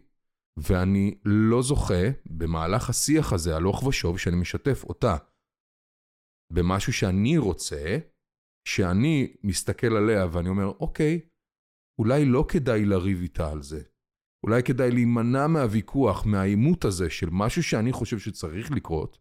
ואני 0.57 1.15
לא 1.25 1.63
זוכה 1.63 2.05
במהלך 2.27 2.91
השיח 2.91 3.33
הזה, 3.33 3.57
הלוך 3.57 3.83
ושוב, 3.83 4.19
שאני 4.19 4.37
משתף 4.37 4.85
אותה 4.89 5.17
במשהו 6.55 6.93
שאני 6.93 7.39
רוצה, 7.39 7.99
שאני 8.69 9.37
מסתכל 9.45 9.93
עליה 9.97 10.27
ואני 10.33 10.49
אומר, 10.49 10.69
אוקיי, 10.81 11.21
אולי 12.01 12.25
לא 12.25 12.45
כדאי 12.53 12.85
לריב 12.85 13.19
איתה 13.23 13.53
על 13.53 13.63
זה. 13.63 13.83
אולי 14.47 14.63
כדאי 14.63 14.91
להימנע 14.91 15.47
מהוויכוח, 15.47 16.27
מהעימות 16.27 16.85
הזה 16.85 17.11
של 17.11 17.27
משהו 17.33 17.63
שאני 17.63 17.93
חושב 17.93 18.19
שצריך 18.19 18.71
לקרות. 18.77 19.19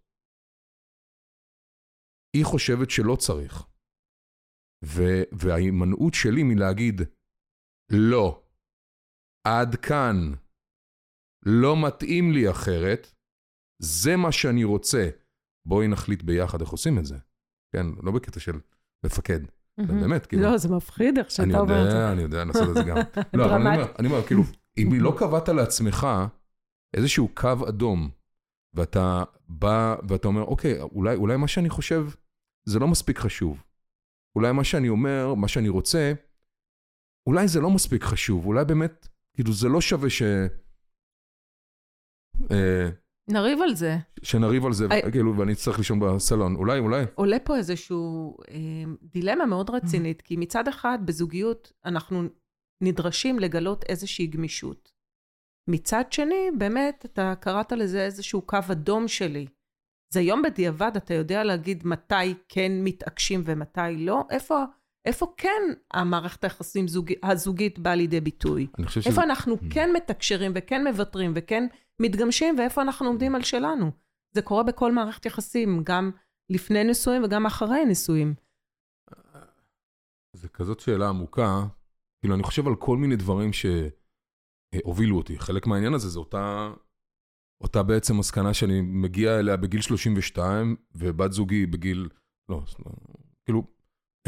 היא 2.37 2.45
חושבת 2.45 2.89
שלא 2.89 3.15
צריך. 3.15 3.53
ו- 4.85 5.25
וההימנעות 5.39 6.13
שלי 6.13 6.43
מלהגיד, 6.43 7.01
לא, 8.11 8.43
עד 9.47 9.75
כאן, 9.75 10.17
לא 11.45 11.73
מתאים 11.87 12.31
לי 12.31 12.51
אחרת, 12.51 13.07
זה 13.81 14.11
מה 14.17 14.31
שאני 14.31 14.63
רוצה. 14.63 15.22
בואי 15.65 15.87
נחליט 15.87 16.23
ביחד 16.23 16.61
איך 16.61 16.69
עושים 16.69 16.99
את 16.99 17.05
זה. 17.05 17.17
כן, 17.71 17.85
לא 18.03 18.11
בקטע 18.11 18.39
של 18.39 18.59
מפקד. 19.05 19.39
באמת, 19.77 20.25
כאילו. 20.25 20.43
לא, 20.43 20.57
זה 20.57 20.69
מפחיד 20.69 21.17
איך 21.17 21.27
אני 21.27 21.51
שאתה 21.51 21.59
אומר 21.59 21.85
את 21.85 21.91
זה. 21.91 21.97
יודע, 21.97 22.11
אני 22.11 22.21
יודע, 22.21 22.45
לעשות 22.45 22.69
את 22.69 22.73
זה 22.73 22.83
גם. 22.83 22.97
לא, 23.37 23.45
אבל 23.45 23.67
אני 23.67 23.83
אני 23.99 24.07
אומר, 24.07 24.27
כאילו, 24.27 24.43
אם 24.77 24.89
לא 24.93 25.15
קבעת 25.17 25.49
לעצמך 25.49 26.07
איזשהו 26.93 27.29
קו 27.35 27.67
אדום, 27.67 28.09
ואתה 28.73 29.23
בא 29.49 29.95
ואתה 30.09 30.27
אומר, 30.27 30.43
אוקיי, 30.43 30.81
אולי, 30.81 31.15
אולי 31.15 31.37
מה 31.37 31.47
שאני 31.47 31.69
חושב 31.69 32.07
זה 32.65 32.79
לא 32.79 32.87
מספיק 32.87 33.19
חשוב. 33.19 33.63
אולי 34.35 34.51
מה 34.51 34.63
שאני 34.63 34.89
אומר, 34.89 35.33
מה 35.33 35.47
שאני 35.47 35.69
רוצה, 35.69 36.13
אולי 37.27 37.47
זה 37.47 37.61
לא 37.61 37.69
מספיק 37.69 38.03
חשוב, 38.03 38.45
אולי 38.45 38.65
באמת, 38.65 39.07
כאילו, 39.33 39.53
זה 39.53 39.69
לא 39.69 39.81
שווה 39.81 40.09
ש... 40.09 40.21
אה, 42.51 42.89
נריב 43.29 43.61
על 43.61 43.75
זה. 43.75 43.97
שנריב 44.23 44.65
על 44.65 44.73
זה, 44.73 44.87
I- 44.87 45.11
כאילו, 45.11 45.37
ואני 45.37 45.53
אצטרך 45.53 45.77
לישון 45.77 45.99
בסלון. 45.99 46.55
אולי, 46.55 46.79
אולי. 46.79 47.03
עולה 47.15 47.39
פה 47.39 47.57
איזושהי 47.57 47.95
דילמה 49.03 49.45
מאוד 49.45 49.69
רצינית, 49.69 50.21
כי 50.21 50.35
מצד 50.37 50.67
אחד, 50.67 50.99
בזוגיות 51.05 51.71
אנחנו 51.85 52.23
נדרשים 52.83 53.39
לגלות 53.39 53.83
איזושהי 53.89 54.27
גמישות. 54.27 54.91
מצד 55.69 56.03
שני, 56.11 56.49
באמת, 56.57 57.05
אתה 57.05 57.33
קראת 57.39 57.71
לזה 57.71 58.05
איזשהו 58.05 58.41
קו 58.41 58.57
אדום 58.71 59.07
שלי. 59.07 59.45
אז 60.13 60.17
היום 60.17 60.41
בדיעבד 60.41 60.91
אתה 60.97 61.13
יודע 61.13 61.43
להגיד 61.43 61.87
מתי 61.87 62.33
כן 62.49 62.71
מתעקשים 62.83 63.41
ומתי 63.45 63.97
לא? 63.97 64.23
איפה, 64.29 64.63
איפה 65.05 65.33
כן 65.37 65.61
המערכת 65.93 66.43
היחסים 66.43 66.87
זוג, 66.87 67.11
הזוגית 67.23 67.79
באה 67.79 67.95
לידי 67.95 68.21
ביטוי? 68.21 68.67
חושב 68.85 69.01
שזה... 69.01 69.09
איפה 69.09 69.23
אנחנו 69.23 69.55
כן 69.69 69.89
מתקשרים 69.95 70.51
וכן 70.55 70.87
מוותרים 70.87 71.31
וכן 71.35 71.67
מתגמשים, 72.01 72.55
ואיפה 72.59 72.81
אנחנו 72.81 73.07
עומדים 73.07 73.35
על 73.35 73.43
שלנו? 73.43 73.91
זה 74.35 74.41
קורה 74.41 74.63
בכל 74.63 74.91
מערכת 74.91 75.25
יחסים, 75.25 75.83
גם 75.83 76.11
לפני 76.49 76.83
נישואים 76.83 77.23
וגם 77.23 77.45
אחרי 77.45 77.85
נישואים. 77.85 78.33
זה 80.35 80.49
כזאת 80.49 80.79
שאלה 80.79 81.09
עמוקה, 81.09 81.65
כאילו 82.21 82.35
אני 82.35 82.43
חושב 82.43 82.67
על 82.67 82.75
כל 82.75 82.97
מיני 82.97 83.15
דברים 83.15 83.49
שהובילו 83.53 85.17
אותי. 85.17 85.39
חלק 85.39 85.67
מהעניין 85.67 85.93
הזה 85.93 86.09
זה 86.09 86.19
אותה, 86.19 86.73
אותה 87.63 87.83
בעצם 87.83 88.17
מסקנה 88.19 88.53
שאני 88.53 88.81
מגיע 88.81 89.39
אליה 89.39 89.57
בגיל 89.57 89.81
32, 89.81 90.75
ובת 90.95 91.31
זוגי 91.31 91.65
בגיל, 91.65 92.09
לא, 92.49 92.61
לא, 92.85 92.91
כאילו, 93.45 93.63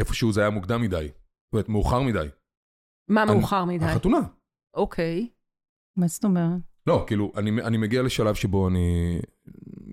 איפשהו 0.00 0.32
זה 0.32 0.40
היה 0.40 0.50
מוקדם 0.50 0.80
מדי. 0.80 1.08
זאת 1.08 1.52
אומרת, 1.52 1.68
מאוחר 1.68 2.02
מדי. 2.02 2.28
מה 3.10 3.22
אני- 3.22 3.32
מאוחר 3.32 3.64
מדי? 3.64 3.84
החתונה. 3.84 4.18
אוקיי. 4.74 5.30
מה 5.96 6.06
זאת 6.08 6.24
אומרת? 6.24 6.60
לא, 6.86 7.04
כאילו, 7.06 7.32
אני, 7.36 7.50
אני 7.50 7.76
מגיע 7.76 8.02
לשלב 8.02 8.34
שבו 8.34 8.68
אני, 8.68 9.18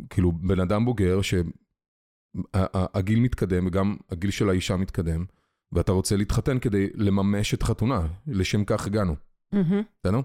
כאילו, 0.09 0.31
בן 0.31 0.59
אדם 0.59 0.85
בוגר, 0.85 1.19
שהגיל 1.21 3.19
מתקדם, 3.19 3.67
וגם 3.67 3.95
הגיל 4.09 4.31
של 4.31 4.49
האישה 4.49 4.77
מתקדם, 4.77 5.25
ואתה 5.71 5.91
רוצה 5.91 6.15
להתחתן 6.15 6.59
כדי 6.59 6.89
לממש 6.95 7.53
את 7.53 7.63
חתונה, 7.63 8.07
לשם 8.27 8.65
כך 8.65 8.87
הגענו, 8.87 9.15
מהמם. 9.53 9.81
בסדר? 10.03 10.19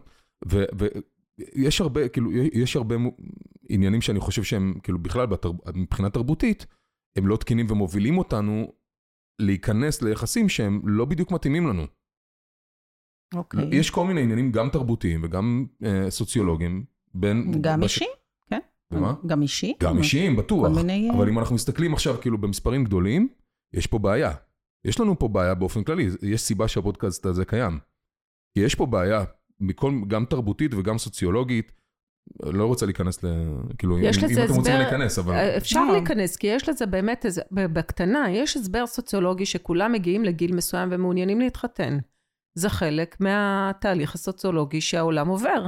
ויש 1.55 1.81
הרבה, 1.81 2.09
כאילו, 2.09 2.33
יש 2.33 2.77
הרבה 2.77 2.95
עניינים 3.69 4.01
שאני 4.01 4.21
חושב 4.21 4.43
שהם, 4.43 4.75
כאילו, 4.83 4.99
בכלל, 4.99 5.27
מבחינה 5.75 6.11
תרבותית, 6.11 6.67
הם 7.17 7.27
לא 7.27 7.37
תקינים 7.37 7.67
ומובילים 7.71 8.19
אותנו 8.19 8.73
להיכנס 9.39 10.03
ליחסים 10.03 10.49
שהם 10.49 10.81
לא 10.85 11.05
בדיוק 11.05 11.31
מתאימים 11.31 11.67
לנו. 11.67 11.87
אוקיי. 13.35 13.69
יש 13.73 13.91
כל 13.91 14.07
מיני 14.07 14.23
עניינים, 14.23 14.53
גם 14.53 14.69
תרבותיים 14.69 15.21
וגם 15.25 15.67
אה, 15.85 16.11
סוציולוגיים, 16.11 16.85
בין... 17.15 17.53
גם 17.61 17.81
בש- 17.81 17.85
אישי, 17.85 18.11
כן. 18.51 18.59
ומה? 18.91 19.15
גם 19.27 19.43
אישי. 19.43 19.75
גם 19.83 19.99
אישיים, 19.99 20.37
בטוח. 20.37 20.69
כל 20.69 20.75
מיני... 20.75 21.11
אבל 21.17 21.29
אם 21.29 21.39
אנחנו 21.39 21.55
מסתכלים 21.55 21.93
עכשיו 21.93 22.17
כאילו 22.21 22.39
במספרים 22.39 22.85
גדולים, 22.85 23.29
יש 23.73 23.87
פה 23.87 23.99
בעיה. 23.99 24.33
יש 24.85 25.01
לנו 25.01 25.19
פה 25.19 25.29
בעיה 25.29 25.55
באופן 25.55 25.83
כללי, 25.83 26.09
יש 26.23 26.41
סיבה 26.41 26.69
שהפודקאסט 26.69 27.27
הזה 27.27 27.45
קיים. 27.45 27.79
כי 28.55 28.61
יש 28.61 28.75
פה 28.75 28.87
בעיה, 28.87 29.25
מכל, 29.61 29.93
גם 30.09 30.25
תרבותית 30.25 30.75
וגם 30.75 30.99
סוציולוגית, 30.99 31.73
לא 32.43 32.67
רוצה 32.67 32.87
להיכנס 32.87 33.25
ל... 33.25 33.27
כאילו, 33.79 33.99
יש 33.99 34.19
אם, 34.19 34.25
אם 34.25 34.45
אתם 34.45 34.55
רוצים 34.55 34.75
להיכנס, 34.75 35.19
אבל... 35.19 35.35
אפשר 35.35 35.85
לא. 35.85 35.93
להיכנס, 35.93 36.37
כי 36.37 36.47
יש 36.47 36.69
לזה 36.69 36.87
באמת, 36.87 37.27
בקטנה, 37.53 38.31
יש 38.31 38.57
הסבר 38.57 38.87
סוציולוגי 38.87 39.47
שכולם 39.47 39.93
מגיעים 39.93 40.25
לגיל 40.25 40.55
מסוים 40.55 40.89
ומעוניינים 40.93 41.41
להתחתן. 41.41 41.99
זה 42.59 42.69
חלק 42.69 43.21
מהתהליך 43.21 44.15
הסוציולוגי 44.15 44.81
שהעולם 44.81 45.29
עובר. 45.29 45.67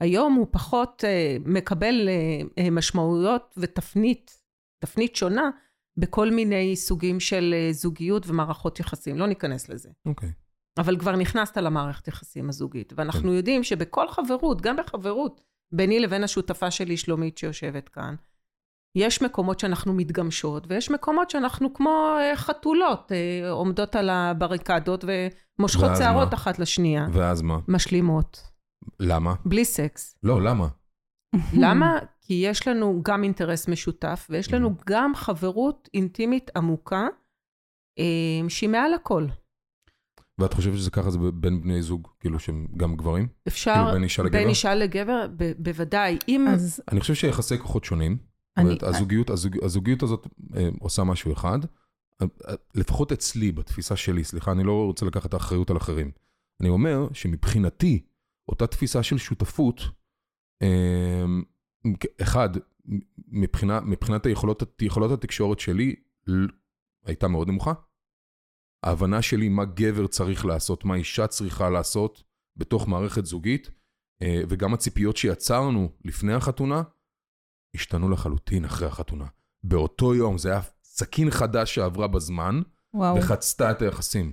היום 0.00 0.34
הוא 0.34 0.46
פחות 0.50 1.04
אה, 1.04 1.36
מקבל 1.44 2.08
אה, 2.08 2.62
אה, 2.64 2.70
משמעויות 2.70 3.54
ותפנית, 3.56 4.40
תפנית 4.78 5.16
שונה, 5.16 5.50
בכל 5.96 6.30
מיני 6.30 6.76
סוגים 6.76 7.20
של 7.20 7.54
אה, 7.56 7.72
זוגיות 7.72 8.26
ומערכות 8.26 8.80
יחסים. 8.80 9.18
לא 9.18 9.26
ניכנס 9.26 9.68
לזה. 9.68 9.90
אוקיי. 10.06 10.32
אבל 10.78 10.98
כבר 10.98 11.16
נכנסת 11.16 11.56
למערכת 11.56 12.08
יחסים 12.08 12.48
הזוגית. 12.48 12.92
ואנחנו 12.96 13.28
כן. 13.28 13.36
יודעים 13.36 13.64
שבכל 13.64 14.08
חברות, 14.08 14.60
גם 14.60 14.76
בחברות, 14.76 15.44
ביני 15.72 16.00
לבין 16.00 16.24
השותפה 16.24 16.70
שלי, 16.70 16.96
שלומית, 16.96 17.38
שיושבת 17.38 17.88
כאן, 17.88 18.14
יש 18.94 19.22
מקומות 19.22 19.60
שאנחנו 19.60 19.94
מתגמשות, 19.94 20.66
ויש 20.68 20.90
מקומות 20.90 21.30
שאנחנו 21.30 21.74
כמו 21.74 22.16
אה, 22.18 22.36
חתולות, 22.36 23.12
אה, 23.12 23.50
עומדות 23.50 23.96
על 23.96 24.10
הבריקדות 24.10 25.04
ומושכות 25.58 25.90
שערות 25.98 26.28
מה? 26.28 26.34
אחת 26.34 26.58
לשנייה. 26.58 27.06
ואז 27.12 27.42
מה? 27.42 27.58
משלימות, 27.68 28.42
למה? 29.00 29.34
בלי 29.44 29.64
סקס. 29.64 30.16
לא, 30.22 30.42
למה? 30.42 30.68
למה? 31.62 31.98
כי 32.20 32.34
יש 32.34 32.68
לנו 32.68 33.00
גם 33.02 33.24
אינטרס 33.24 33.68
משותף, 33.68 34.26
ויש 34.30 34.52
לנו 34.52 34.74
גם 34.86 35.14
חברות 35.14 35.88
אינטימית 35.94 36.50
עמוקה, 36.56 37.06
אה, 37.98 38.48
שהיא 38.48 38.70
מעל 38.70 38.94
הכל. 38.94 39.26
ואת 40.40 40.54
חושבת 40.54 40.74
שזה 40.76 40.90
ככה 40.90 41.10
זה 41.10 41.18
בין 41.34 41.62
בני 41.62 41.82
זוג, 41.82 42.08
כאילו 42.20 42.38
שהם 42.38 42.66
גם 42.76 42.96
גברים? 42.96 43.28
אפשר, 43.48 43.74
כאילו 43.74 43.92
בין 43.92 44.02
אישה 44.02 44.22
לגבר? 44.22 44.38
בין 44.38 44.48
אישה 44.48 44.74
לגבר, 44.74 45.26
ב- 45.36 45.52
בוודאי. 45.58 46.18
אם... 46.28 46.48
אז 46.48 46.82
אני 46.92 47.00
חושב 47.00 47.14
שיחסי 47.14 47.58
כוחות 47.58 47.84
שונים. 47.84 48.31
אני- 48.56 48.64
אומרת, 48.64 48.82
הזוגיות, 48.82 49.30
הזוג, 49.30 49.56
הזוגיות 49.64 50.02
הזאת 50.02 50.26
אה, 50.56 50.68
עושה 50.80 51.04
משהו 51.04 51.32
אחד, 51.32 51.58
אה, 52.22 52.26
אה, 52.48 52.54
לפחות 52.74 53.12
אצלי, 53.12 53.52
בתפיסה 53.52 53.96
שלי, 53.96 54.24
סליחה, 54.24 54.52
אני 54.52 54.64
לא 54.64 54.84
רוצה 54.84 55.06
לקחת 55.06 55.26
את 55.26 55.34
האחריות 55.34 55.70
על 55.70 55.76
אחרים. 55.76 56.10
אני 56.60 56.68
אומר 56.68 57.08
שמבחינתי, 57.12 58.02
אותה 58.48 58.66
תפיסה 58.66 59.02
של 59.02 59.18
שותפות, 59.18 59.80
אה, 60.62 61.24
אחד, 62.22 62.48
מבחינה, 63.28 63.80
מבחינת 63.80 64.26
היכולות, 64.26 64.62
יכולות 64.82 65.10
התקשורת 65.12 65.60
שלי, 65.60 65.94
הייתה 67.04 67.28
מאוד 67.28 67.48
נמוכה. 67.48 67.72
ההבנה 68.82 69.22
שלי 69.22 69.48
מה 69.48 69.64
גבר 69.64 70.06
צריך 70.06 70.44
לעשות, 70.44 70.84
מה 70.84 70.94
אישה 70.94 71.26
צריכה 71.26 71.70
לעשות 71.70 72.22
בתוך 72.56 72.88
מערכת 72.88 73.26
זוגית, 73.26 73.70
אה, 74.22 74.42
וגם 74.48 74.74
הציפיות 74.74 75.16
שיצרנו 75.16 75.92
לפני 76.04 76.32
החתונה, 76.32 76.82
השתנו 77.74 78.10
לחלוטין 78.10 78.64
אחרי 78.64 78.88
החתונה. 78.88 79.24
באותו 79.64 80.14
יום 80.14 80.38
זה 80.38 80.50
היה 80.50 80.60
סכין 80.84 81.30
חדש 81.30 81.74
שעברה 81.74 82.08
בזמן, 82.08 82.60
וואו. 82.94 83.16
וחצתה 83.16 83.70
את 83.70 83.82
היחסים. 83.82 84.32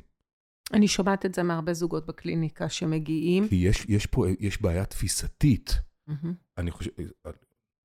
אני 0.74 0.88
שומעת 0.88 1.26
את 1.26 1.36
זה 1.36 1.44
מהרבה 1.44 1.74
זוגות 1.74 2.06
בקליניקה 2.06 2.70
שמגיעים. 2.70 3.48
כי 3.48 3.56
יש, 3.56 3.86
יש 3.90 4.06
פה, 4.06 4.26
יש 4.40 4.62
בעיה 4.62 4.86
תפיסתית. 4.86 5.82
מהמם. 6.08 6.34
אני 6.58 6.72
חושב... 6.72 6.92
אה, 7.00 7.32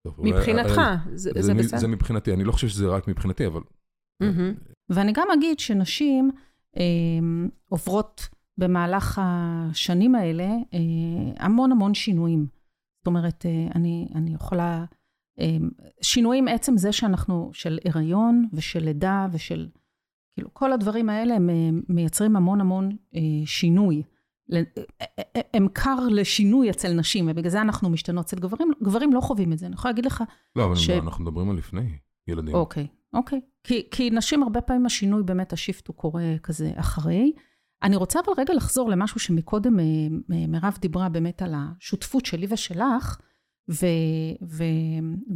טוב, 0.03 0.19
אולי- 0.19 0.33
מבחינתך, 0.33 0.79
אה, 0.79 0.97
זה, 1.15 1.31
זה, 1.35 1.43
זה 1.43 1.55
בסדר. 1.55 1.79
זה 1.79 1.89
מבחינתי, 1.89 2.33
אני 2.35 2.45
לא 2.45 2.53
חושב 2.53 2.69
שזה 2.69 2.87
רק 2.87 3.09
מבחינתי, 3.09 3.47
אבל... 3.47 3.61
מהמם. 4.21 4.55
ואני 4.89 5.13
גם 5.13 5.29
אגיד 5.39 5.59
שנשים 5.59 6.31
אה, 6.77 6.83
עוברות 7.69 8.29
במהלך 8.59 9.21
השנים 9.23 10.15
האלה 10.15 10.45
אה, 10.45 10.79
המון 11.45 11.73
המון 11.73 11.95
שינויים. 11.95 12.47
זאת 12.99 13.07
אומרת, 13.07 13.47
אה, 13.47 13.67
אני, 13.75 14.09
אני 14.15 14.35
יכולה... 14.35 14.85
אה, 15.41 15.57
שינויים 16.03 16.49
עצם 16.49 16.77
זה 16.77 16.93
שאנחנו, 16.93 17.51
של 17.53 17.79
הריון 17.85 18.49
ושל 18.53 18.81
לידה 18.85 19.27
ושל... 19.33 19.69
כאילו, 20.35 20.49
כל 20.53 20.73
הדברים 20.73 21.09
האלה 21.09 21.35
הם 21.35 21.51
מייצרים 21.89 22.37
המון 22.37 22.61
המון 22.61 22.97
אה, 23.15 23.21
שינוי. 23.47 24.03
אה, 24.53 24.63
אה, 25.37 25.41
הם 25.55 25.69
קר 25.73 25.99
לשינוי 26.11 26.71
אצל 26.71 26.93
נשים, 26.93 27.29
ובגלל 27.31 27.51
זה 27.51 27.61
אנחנו 27.61 27.91
משתנות 27.91 28.25
אצל 28.25 28.37
גברים. 28.37 28.71
גברים 28.83 29.13
לא 29.13 29.21
חווים 29.21 29.53
את 29.53 29.59
זה. 29.59 29.67
אני 29.67 29.75
יכולה 29.75 29.93
להגיד 29.93 30.07
לך, 30.07 30.25
לא, 30.57 30.65
אבל 30.65 30.77
ש- 30.77 30.91
אנחנו 30.91 31.25
מדברים 31.25 31.51
על 31.51 31.57
לפני 31.57 31.99
ילדים. 32.29 32.55
אוקיי, 32.55 32.87
אוקיי. 33.13 33.41
כי, 33.65 33.89
כי 33.91 34.11
נשים, 34.11 34.43
הרבה 34.43 34.61
פעמים 34.61 34.87
השינוי 34.87 35.23
באמת, 35.23 35.53
השיפט 35.53 35.89
הוא 35.89 35.97
קורה 35.97 36.39
כזה 36.43 36.73
אחרי. 36.77 37.33
אני 37.83 37.97
רוצה 37.97 38.21
אבל 38.25 38.33
רגע 38.39 38.55
לחזור 38.55 38.91
למשהו 38.91 39.21
שמקודם 39.21 39.77
מירב 40.29 40.79
דיברה 40.81 41.09
באמת 41.09 41.43
על 41.43 41.55
השותפות 41.57 42.27
שלי 42.27 42.47
ושלך, 42.51 43.21
ו, 43.71 43.87
ו, 44.43 44.65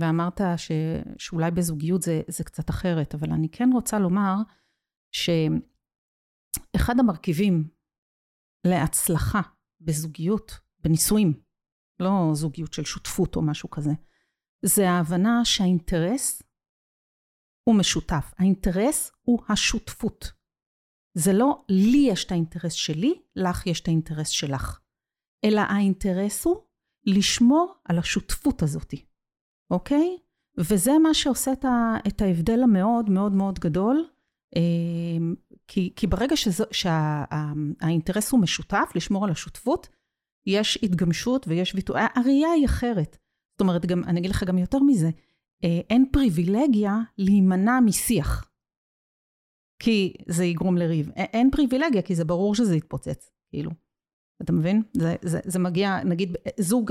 ואמרת 0.00 0.40
ש, 0.56 0.70
שאולי 1.18 1.50
בזוגיות 1.50 2.02
זה, 2.02 2.20
זה 2.28 2.44
קצת 2.44 2.70
אחרת, 2.70 3.14
אבל 3.14 3.32
אני 3.32 3.48
כן 3.48 3.70
רוצה 3.72 3.98
לומר 3.98 4.34
שאחד 5.12 6.94
המרכיבים 7.00 7.68
להצלחה 8.66 9.40
בזוגיות, 9.80 10.52
בנישואים, 10.84 11.40
לא 12.00 12.30
זוגיות 12.32 12.72
של 12.72 12.84
שותפות 12.84 13.36
או 13.36 13.42
משהו 13.42 13.70
כזה, 13.70 13.90
זה 14.64 14.90
ההבנה 14.90 15.44
שהאינטרס 15.44 16.42
הוא 17.68 17.78
משותף. 17.78 18.34
האינטרס 18.38 19.12
הוא 19.22 19.42
השותפות. 19.48 20.32
זה 21.14 21.32
לא 21.32 21.64
לי 21.68 22.08
יש 22.10 22.24
את 22.24 22.32
האינטרס 22.32 22.72
שלי, 22.72 23.22
לך 23.36 23.66
יש 23.66 23.80
את 23.80 23.88
האינטרס 23.88 24.28
שלך. 24.28 24.80
אלא 25.44 25.60
האינטרס 25.60 26.44
הוא 26.44 26.67
לשמור 27.16 27.74
על 27.84 27.98
השותפות 27.98 28.62
הזאת, 28.62 28.94
אוקיי? 29.70 30.18
וזה 30.58 30.98
מה 31.02 31.14
שעושה 31.14 31.52
את, 31.52 31.64
ה, 31.64 31.96
את 32.08 32.22
ההבדל 32.22 32.62
המאוד 32.62 33.10
מאוד 33.10 33.32
מאוד 33.32 33.58
גדול, 33.58 34.04
אה, 34.56 34.62
כי, 35.68 35.92
כי 35.96 36.06
ברגע 36.06 36.36
שהאינטרס 36.70 38.32
הוא 38.32 38.40
משותף, 38.40 38.92
לשמור 38.94 39.24
על 39.24 39.30
השותפות, 39.30 39.88
יש 40.46 40.78
התגמשות 40.82 41.48
ויש 41.48 41.74
ויתור, 41.74 41.96
הראייה 42.14 42.50
היא 42.50 42.66
אחרת. 42.66 43.18
זאת 43.52 43.60
אומרת, 43.60 43.86
גם, 43.86 44.04
אני 44.04 44.20
אגיד 44.20 44.30
לך 44.30 44.44
גם 44.44 44.58
יותר 44.58 44.78
מזה, 44.78 45.10
אה, 45.64 45.80
אין 45.90 46.06
פריבילגיה 46.12 46.98
להימנע 47.18 47.80
משיח. 47.80 48.44
כי 49.82 50.14
זה 50.28 50.44
יגרום 50.44 50.76
לריב. 50.76 51.10
אין 51.16 51.50
פריבילגיה, 51.50 52.02
כי 52.02 52.14
זה 52.14 52.24
ברור 52.24 52.54
שזה 52.54 52.76
יתפוצץ, 52.76 53.30
כאילו. 53.50 53.70
אתה 54.42 54.52
מבין? 54.52 54.82
זה, 54.92 55.14
זה, 55.22 55.40
זה 55.44 55.58
מגיע, 55.58 56.04
נגיד, 56.04 56.36
זוג... 56.60 56.90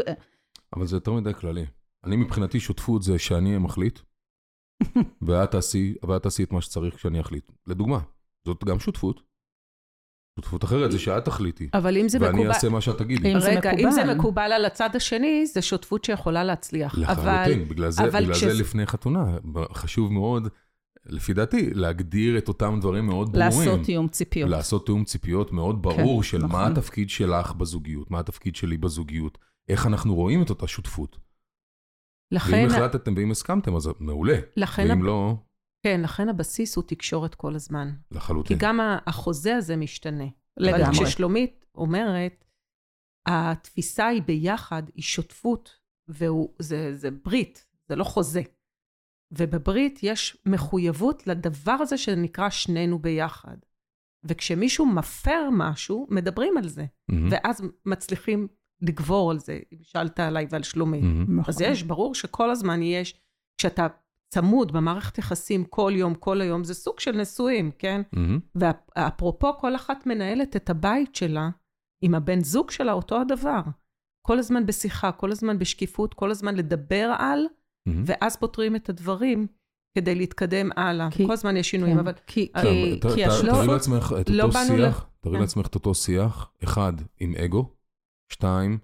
אבל 0.75 0.85
זה 0.87 0.95
יותר 0.95 1.13
מדי 1.13 1.33
כללי. 1.33 1.65
אני 2.03 2.15
מבחינתי 2.15 2.59
שותפות 2.59 3.03
זה 3.03 3.19
שאני 3.19 3.57
מחליט, 3.57 3.99
ואת 5.27 5.51
תעשי, 5.51 5.95
ואת 6.07 6.23
תעשי 6.23 6.43
את 6.43 6.51
מה 6.51 6.61
שצריך 6.61 6.95
כשאני 6.95 7.21
אחליט. 7.21 7.51
לדוגמה, 7.67 7.99
זאת 8.47 8.63
גם 8.63 8.79
שותפות. 8.79 9.21
שותפות 10.39 10.63
אחרת 10.63 10.91
זה 10.91 10.99
שאת 10.99 11.25
תחליטי, 11.25 11.69
אבל 11.73 11.97
אם 11.97 12.09
זה 12.09 12.17
ואני 12.21 12.33
מקובל... 12.33 12.51
אעשה 12.51 12.69
מה 12.69 12.81
שאת 12.81 12.97
תגידי. 12.97 13.33
אם 13.33 13.39
זה 13.39 13.49
רגע, 13.49 13.71
אם 13.71 13.91
זה 13.91 14.01
מקובל. 14.01 14.13
מקובל 14.17 14.51
על 14.51 14.65
הצד 14.65 14.95
השני, 14.95 15.45
זה 15.45 15.61
שותפות 15.61 16.03
שיכולה 16.03 16.43
להצליח. 16.43 16.99
אבל... 16.99 17.33
לחלוטין, 17.41 17.67
בגלל 17.67 17.89
זה, 17.89 18.03
אבל 18.03 18.21
בגלל 18.23 18.33
כשזה- 18.33 18.53
זה 18.55 18.61
לפני 18.61 18.85
חתונה, 18.85 19.37
חשוב 19.73 20.13
מאוד, 20.13 20.47
לפי 21.09 21.33
דעתי, 21.33 21.69
להגדיר 21.73 22.37
את 22.37 22.47
אותם 22.47 22.77
דברים 22.81 23.05
מאוד 23.05 23.31
ברורים. 23.31 23.49
לעשות 23.69 23.85
תיאום 23.85 24.07
ציפיות. 24.07 24.49
לעשות 24.49 24.85
תיאום 24.85 25.03
ציפיות 25.03 25.51
מאוד 25.51 25.81
ברור 25.81 26.21
כן, 26.21 26.27
של 26.27 26.37
מה 26.41 26.47
נכון. 26.47 26.71
התפקיד 26.71 27.09
שלך 27.09 27.53
בזוגיות, 27.53 28.11
מה 28.11 28.19
התפקיד 28.19 28.55
שלי 28.55 28.77
בזוגיות, 28.77 29.37
איך 29.69 29.85
אנחנו 29.87 30.15
רואים 30.15 30.41
את 30.43 30.49
אותה 30.49 30.67
שותפות. 30.67 31.17
לכן, 32.31 32.51
ואם 32.53 32.65
החלטתם 32.67 33.13
ואם 33.17 33.31
הסכמתם, 33.31 33.75
אז 33.75 33.89
מעולה. 33.99 34.37
לכן, 34.57 34.83
ואם 34.89 34.97
הב- 34.99 35.03
לא, 35.05 35.35
כן, 35.83 36.01
לכן 36.03 36.29
הבסיס 36.29 36.75
הוא 36.75 36.83
תקשורת 36.87 37.35
כל 37.35 37.55
הזמן. 37.55 37.91
כי 38.09 38.15
לחלוטין. 38.15 38.57
גם 38.61 38.79
ה- 38.79 38.97
החוזה 39.07 39.55
הזה 39.55 39.75
משתנה. 39.75 40.25
לגמרי. 40.57 40.83
אבל 40.83 40.91
כששלומית 40.93 41.65
אומרת, 41.75 42.45
התפיסה 43.27 44.07
היא 44.07 44.21
ביחד, 44.21 44.83
היא 44.95 45.03
שותפות, 45.03 45.69
וזה 46.09 46.95
זה 46.95 47.09
ברית, 47.25 47.65
זה 47.89 47.95
לא 47.95 48.03
חוזה. 48.03 48.41
ובברית 49.31 49.99
יש 50.03 50.37
מחויבות 50.45 51.27
לדבר 51.27 51.71
הזה 51.71 51.97
שנקרא 51.97 52.49
שנינו 52.49 52.99
ביחד. 52.99 53.57
וכשמישהו 54.23 54.85
מפר 54.85 55.49
משהו, 55.51 56.07
מדברים 56.09 56.57
על 56.57 56.67
זה. 56.67 56.85
מהמם, 57.09 57.27
ואז 57.31 57.61
מצליחים 57.85 58.47
לגבור 58.81 59.31
על 59.31 59.39
זה, 59.39 59.59
אם 59.73 59.77
שאלת 59.81 60.19
עליי 60.19 60.47
ועל. 60.49 60.61
מהמם. 60.75 61.39
נכון. 61.39 61.53
אז 61.53 61.61
יש, 61.61 61.83
ברור 61.83 62.15
שכל 62.15 62.51
הזמן 62.51 62.81
יש, 62.81 63.19
כשאתה 63.57 63.87
צמוד 64.29 64.71
במערכת 64.71 65.17
יחסים 65.17 65.65
כל 65.65 65.91
יום, 65.95 66.15
כל 66.15 66.41
היום, 66.41 66.63
זה 66.63 66.73
סוג 66.73 66.99
של 66.99 67.11
נשואים, 67.11 67.71
כן? 67.79 68.01
מהמם. 68.13 68.39
ואפרופו, 68.55 69.57
כל 69.57 69.75
אחת 69.75 70.05
מנהלת 70.05 70.55
את 70.55 70.69
הבית 70.69 71.15
שלה 71.15 71.49
עם 72.01 72.15
הבן 72.15 72.43
זוג 72.43 72.71
שלה, 72.71 72.93
אותו 72.93 73.21
הדבר. 73.21 73.61
כל 74.21 74.39
הזמן 74.39 74.65
בשיחה, 74.65 75.11
כל 75.11 75.31
הזמן 75.31 75.59
בשקיפות, 75.59 76.13
כל 76.13 76.31
הזמן 76.31 76.55
לדבר 76.55 77.15
על, 77.19 77.45
מהמם. 77.87 78.03
ואז 78.07 78.35
פותרים 78.37 78.75
את 78.75 78.89
הדברים 78.89 79.47
כדי 79.97 80.15
להתקדם 80.15 80.69
הלאה. 80.75 81.11
כי- 81.11 81.27
כל 81.27 81.33
הזמן 81.33 81.57
יש 81.57 81.69
שינויים, 81.69 81.95
כן. 81.95 81.99
אבל 81.99 82.13
כי, 82.27 82.51
אה, 82.55 82.61
כי, 82.61 82.99
ת- 82.99 83.05
כי 83.15 83.23
ת- 83.25 83.27
השותפות... 83.27 83.49
תארי 83.55 83.67
לעצמך 83.67 84.15
את 84.21 84.29
לא 84.29 84.43
אותו 84.43 84.57
שיח, 84.67 85.05
תארי 85.21 85.35
כן. 85.35 85.41
לעצמך 85.41 85.67
את 85.67 85.75
אותו 85.75 85.95
שיח, 85.95 86.51
אחד, 86.63 86.93
עם 87.19 87.35
אגו, 87.35 87.71
שתיים, 88.31 88.77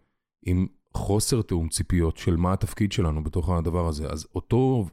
עם 0.46 0.68
חוסר 0.94 1.42
תיאום 1.42 1.70
ציפיות 1.70 2.18
של 2.18 2.36
מה 2.36 2.54
התפקיד 2.54 2.92
שלנו 2.92 3.24
בתוך 3.24 3.50
הדבר 3.50 3.88
הזה. 3.88 4.08
אז 4.08 4.28
אותו, 4.36 4.86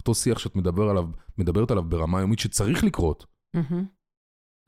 אותו 0.00 0.14
שיח 0.14 0.38
שאת 0.38 0.56
מדבר 0.56 0.88
עליו, 0.88 1.04
מדברת 1.38 1.70
עליו 1.70 1.82
ברמה 1.84 2.20
יומית 2.20 2.38
שצריך 2.38 2.84
לקרות, 2.84 3.26
מהמם. 3.54 3.84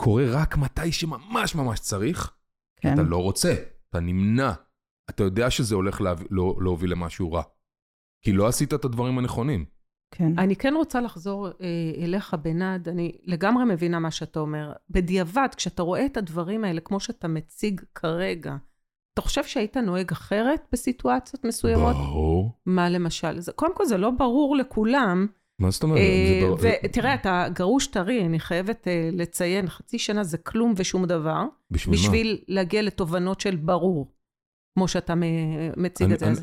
קורה 0.00 0.24
רק 0.31 0.57
מתי 0.57 0.92
שממש 0.92 1.55
ממש 1.55 1.81
צריך, 1.81 2.33
כי 2.76 2.88
כן. 2.88 2.94
אתה 2.94 3.02
לא 3.02 3.16
רוצה, 3.22 3.55
אתה 3.90 4.00
נמנע. 4.00 4.52
אתה 5.11 5.22
יודע 5.22 5.50
שזה 5.50 5.74
הולך 5.74 6.00
להב... 6.00 6.22
לא, 6.31 6.57
להוביל 6.61 6.90
למשהו 6.92 7.33
רע. 7.33 7.42
כי 8.22 8.32
לא 8.32 8.46
עשית 8.46 8.74
את 8.74 8.85
הדברים 8.85 9.18
הנכונים. 9.18 9.64
כן. 10.14 10.38
אני 10.38 10.56
כן 10.56 10.74
רוצה 10.76 11.00
לחזור 11.00 11.46
אה, 11.46 11.52
אליך, 12.04 12.35
בנד, 12.42 12.88
אני 12.88 13.12
לגמרי 13.24 13.64
מבינה 13.64 13.98
מה 13.98 14.11
שאתה 14.11 14.40
אומר. 14.40 14.72
בדיעבד, 14.90 15.48
כשאתה 15.56 15.82
רואה 15.82 16.06
את 16.06 16.16
הדברים 16.16 16.64
האלה 16.64 16.80
כמו 16.80 17.00
שאתה 17.00 17.28
מציג 17.28 17.80
כרגע, 17.94 18.56
אתה 19.14 19.22
חושב 19.22 19.44
שהיית 19.44 19.76
נוהג 19.76 20.11
אחרת 20.12 20.61
בסיטואציות 20.72 21.44
מסוימות? 21.44 21.96
ברור. 21.96 22.52
מה 22.66 22.88
למשל? 22.90 23.40
זה, 23.40 23.52
קודם 23.52 23.74
כל, 23.76 23.85
זה 23.87 23.96
לא 23.98 24.11
ברור 24.11 24.56
לכולם. 24.56 25.26
מה 25.58 25.70
זאת 25.70 25.82
אומרת? 25.82 25.98
אה, 25.98 26.40
זה 26.40 26.46
ברור- 26.46 26.58
ותראה, 26.85 27.14
אתה 27.14 27.46
גרוש 27.54 27.87
טרי, 27.87 28.24
אני 28.26 28.40
חייבת 28.40 28.88
אה, 28.88 29.08
לציין, 29.12 29.68
חצי 29.68 29.98
שנה 29.98 30.24
זה 30.24 30.38
כלום 30.38 30.74
ושום 30.76 31.04
דבר, 31.06 31.42
בשביל 31.70 31.94
מה? 31.96 32.02
בשביל 32.02 32.38
להגיע 32.48 32.82
לתובנות 32.82 33.40
של 33.40 33.56
ברור, 33.56 34.12
כמו 34.74 34.88
שאתה 34.88 35.14
מציג 35.76 36.06
אני- 36.06 36.14
את 36.14 36.37
זה. 36.37 36.42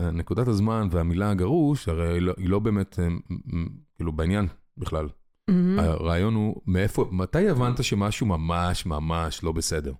נקודת 0.00 0.48
הזמן 0.48 0.88
והמילה 0.90 1.30
הגרוש, 1.30 1.88
הרי 1.88 2.12
היא 2.12 2.22
לא- 2.22 2.34
היא 2.36 2.48
לא 2.48 2.58
באמת, 2.58 2.98
אה, 2.98 3.08
כאילו, 3.96 4.12
בעניין 4.12 4.46
בכלל. 4.76 5.08
מהמם. 5.50 5.78
הרעיון 5.78 6.34
הוא, 6.34 6.62
מאיפה, 6.66 7.08
מתי 7.12 7.48
הבנת 7.48 7.84
שמשהו 7.84 8.26
ממש 8.26 8.86
ממש 8.86 9.44
לא 9.44 9.52
בסדר? 9.52 9.92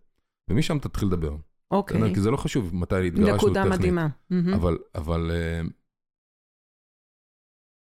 ומשם 0.51 0.79
תתחיל 0.79 1.09
לדבר. 1.09 1.37
אוקיי, 1.71 1.99
בסדר? 2.01 2.15
כי 2.15 2.21
זה 2.21 2.31
לא 2.31 2.37
חשוב 2.37 2.77
מתי 2.77 3.07
התגרשנו 3.07 3.37
נקודה 3.37 3.63
טכנית. 3.63 3.79
מדהימה. 3.79 4.09
מהמם. 4.31 4.55
אבל, 4.55 4.79
אבל... 4.95 5.31
אה, 5.31 5.61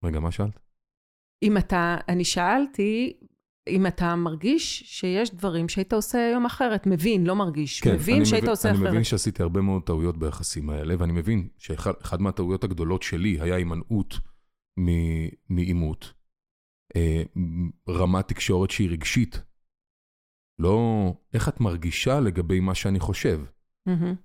רגע, 0.03 0.19
מה 0.19 0.31
שאלת? 0.31 0.59
אם 1.43 1.57
אתה, 1.57 1.97
אני 2.09 2.23
שאלתי, 2.23 3.13
אם 3.67 3.87
אתה 3.87 4.15
מרגיש 4.15 4.79
שיש 4.85 5.31
דברים 5.35 5.69
שהיית 5.69 5.93
עושה 5.93 6.17
היום 6.27 6.45
אחרת, 6.45 6.87
מבין, 6.87 7.23
לא 7.27 7.35
מרגיש, 7.35 7.81
כן, 7.81 7.93
מבין 7.95 8.15
אני 8.15 8.25
שהיית 8.25 8.43
מבין- 8.43 8.49
עושה 8.49 8.69
אני 8.69 8.77
אחרת. 8.77 8.89
מבין 8.89 9.03
שעשיתי 9.03 9.43
הרבה 9.43 9.61
מאוד 9.61 9.83
טעויות 9.83 10.17
ביחסים 10.17 10.69
האלה, 10.69 10.95
ואני 10.99 11.11
מבין 11.11 11.47
שאחד 11.57 12.21
מהטעויות 12.21 12.63
הגדולות 12.63 13.03
שלי 13.03 13.41
היה 13.41 13.55
הימנעות 13.55 14.13
מעימות. 15.49 16.13
אה, 16.95 17.23
רמת 17.89 18.27
תקשורת 18.27 18.71
שהיא 18.71 18.89
רגשית. 18.89 19.41
לא 20.59 20.77
איך 21.33 21.49
את 21.49 21.59
מרגישה 21.61 22.19
לגבי 22.19 22.59
מה 22.59 22.75
שאני 22.75 22.99
חושב. 22.99 23.41
מהמם. 23.85 24.15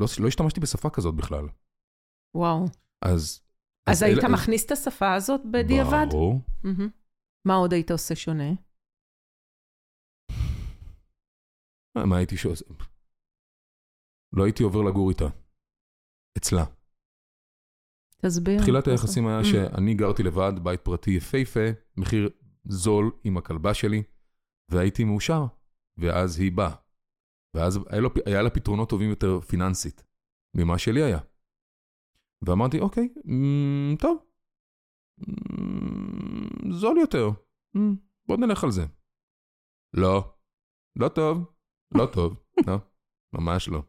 לא, 0.00 0.06
לא 0.20 0.28
השתמשתי 0.28 0.60
בשפה 0.60 0.90
כזאת 0.90 1.14
בכלל. 1.14 1.48
וואו. 2.36 2.64
אז... 3.02 3.40
אז 3.86 4.02
היית 4.02 4.18
אלה- 4.18 4.28
מכניס 4.28 4.66
את 4.66 4.70
השפה 4.70 5.14
הזאת 5.14 5.40
בדיעבד? 5.50 6.06
ברור. 6.10 6.40
מהמם. 6.64 6.88
מה 7.44 7.54
עוד 7.54 7.72
היית 7.72 7.90
עושה 7.90 8.16
שונה? 8.16 8.50
מה- 11.96 12.06
מה 12.06 12.16
הייתי 12.16 12.36
שעושה? 12.36 12.64
לא 14.32 14.44
הייתי 14.44 14.62
עובר 14.62 14.82
לגור 14.82 15.10
איתה. 15.10 15.24
אצלה. 16.38 16.64
תסביר. 18.22 18.58
תחילת 18.60 18.86
היחסים 18.88 19.26
היה 19.26 19.40
Mm. 19.40 19.44
שאני 19.44 19.94
גרתי 19.94 20.22
לבד, 20.22 20.52
בית 20.64 20.80
פרטי 20.80 21.10
יפהפה, 21.10 21.60
מחיר 21.96 22.30
זול 22.64 23.12
עם 23.24 23.36
הכלבה 23.36 23.74
שלי, 23.74 24.02
והייתי 24.68 25.04
מאושר, 25.04 25.44
ואז 25.96 26.38
היא 26.38 26.52
באה. 26.52 26.74
ואז 27.56 27.78
היה, 27.90 28.00
לו, 28.00 28.10
היה 28.26 28.42
לה 28.42 28.50
פתרונות 28.50 28.88
טובים 28.90 29.10
יותר 29.10 29.40
פיננסית 29.40 30.02
ממה 30.56 30.78
שלי 30.78 31.02
היה. 31.02 31.18
ואמרתי, 32.42 32.80
אוקיי, 32.80 33.08
טוב, 33.98 34.26
זול 36.70 36.98
יותר, 36.98 37.30
מ, 37.76 37.94
בוא 38.28 38.36
נלך 38.36 38.64
על 38.64 38.70
זה. 38.70 38.86
לא, 39.94 40.32
לא 40.96 41.08
טוב, 41.08 41.44
לא 41.94 42.06
טוב, 42.06 42.36
לא, 42.66 42.76
ממש 43.32 43.68
לא. 43.68 43.82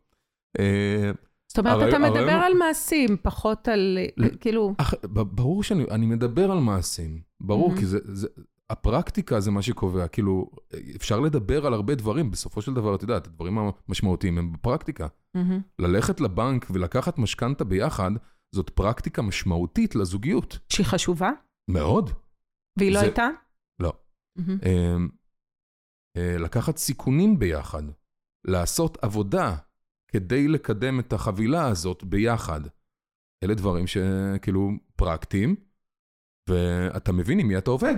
אה, 0.59 1.11
זאת 1.47 1.59
אומרת, 1.59 1.89
אתה 1.89 1.99
מדבר 1.99 2.31
על 2.31 2.53
מעשים, 2.53 3.17
פחות 3.23 3.67
על, 3.67 3.97
כאילו, 4.39 4.73
ברור 5.13 5.63
שאני 5.63 5.83
אני 5.91 6.05
מדבר 6.05 6.51
על 6.51 6.59
מעשים, 6.59 7.21
ברור, 7.41 7.73
Mhm. 7.73 7.79
כי 7.79 7.85
זה, 7.85 7.99
זה, 8.03 8.27
הפרקטיקה 8.69 9.39
זה 9.39 9.51
מה 9.51 9.61
שקובע, 9.61 10.07
כאילו, 10.07 10.49
אפשר 10.95 11.19
לדבר 11.19 11.65
על 11.65 11.73
הרבה 11.73 11.95
דברים, 11.95 12.31
בסופו 12.31 12.61
של 12.61 12.73
דבר, 12.73 12.95
את 12.95 13.01
יודעת, 13.01 13.27
הדברים 13.27 13.57
המשמעותיים 13.57 14.37
הם 14.37 14.53
בפרקטיקה. 14.53 15.07
מהמם. 15.35 15.61
ללכת 15.79 16.21
לבנק 16.21 16.67
ולקחת 16.71 17.17
משכנתה 17.17 17.63
ביחד, 17.63 18.11
זאת 18.55 18.69
פרקטיקה 18.69 19.21
משמעותית 19.21 19.95
לזוגיות. 19.95 20.59
שהיא 20.69 20.85
חשובה, 20.85 21.31
מאוד. 21.69 22.09
והיא 22.81 22.93
לא 22.93 22.99
זה- 22.99 23.05
הייתה? 23.05 23.27
לא. 23.79 23.93
אמ, 24.39 25.09
אה, 26.17 26.35
לקחת 26.39 26.77
סיכונים 26.77 27.39
ביחד, 27.39 27.83
לעשות 28.47 28.97
עבודה 29.03 29.55
כדי 30.07 30.47
לקדם 30.47 30.99
את 30.99 31.13
החבילה 31.13 31.67
הזאת 31.67 32.03
ביחד. 32.03 32.61
אלה 33.43 33.53
דברים 33.53 33.85
שכאילו 33.87 34.69
פרקטיים, 34.95 35.55
ואתה 36.49 37.11
מבין 37.11 37.39
עם 37.39 37.47
מי 37.47 37.57
אתה 37.57 37.71
עובד. 37.71 37.95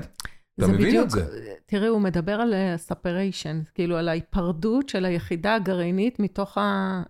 אתה 0.59 0.67
מבין 0.67 0.87
בדיוק, 0.87 1.05
את 1.05 1.09
זה. 1.09 1.55
תראי, 1.65 1.87
הוא 1.87 2.01
מדבר 2.01 2.31
על 2.41 2.53
ספריישן, 2.77 3.61
כאילו 3.73 3.97
על 3.97 4.09
ההיפרדות 4.09 4.89
של 4.89 5.05
היחידה 5.05 5.55
הגרעינית 5.55 6.19
מתוך 6.19 6.57
ה... 6.57 6.61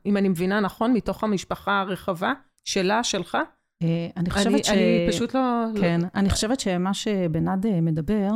אם 0.05 0.17
אני 0.17 0.29
מבינה 0.29 0.59
נכון, 0.59 0.93
מתוך 0.93 1.23
המשפחה 1.23 1.79
הרחבה, 1.81 2.33
שלה, 2.67 3.03
שלך. 3.03 3.37
אה, 3.83 4.07
אני 4.17 4.25
אני, 4.25 4.29
חושבת 4.29 4.65
ש... 4.65 4.69
אני 4.69 5.07
פשוט 5.09 5.35
לא... 5.35 5.65
כן, 5.81 6.01
אני 6.15 6.29
חושבת 6.29 6.59
שמה 6.59 6.93
שבנאד 6.93 7.65
אה, 7.65 7.81
מדבר 7.81 8.31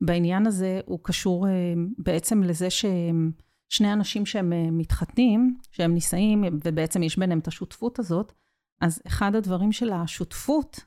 בעניין 0.00 0.46
הזה 0.46 0.80
הוא 0.86 0.98
קשור 1.02 1.48
אה, 1.48 1.52
בעצם 1.98 2.42
לזה 2.42 2.68
ששני 2.70 3.92
אנשים 3.92 4.26
שהם 4.26 4.78
מתחתנים, 4.78 5.56
שהם 5.70 5.94
נישאים, 5.94 6.44
ובעצם 6.64 7.02
יש 7.02 7.18
ביניהם 7.18 7.38
את 7.38 7.48
השותפות 7.48 7.98
הזאת, 7.98 8.32
אז 8.80 9.02
אחד 9.06 9.34
הדברים 9.34 9.72
של 9.72 9.92
השותפות, 9.92 10.80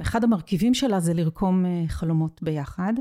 אחד 0.00 0.24
המרכיבים 0.24 0.74
שלה 0.74 1.00
זה 1.00 1.14
לרקום 1.14 1.64
חלומות 1.88 2.42
ביחד, 2.42 2.92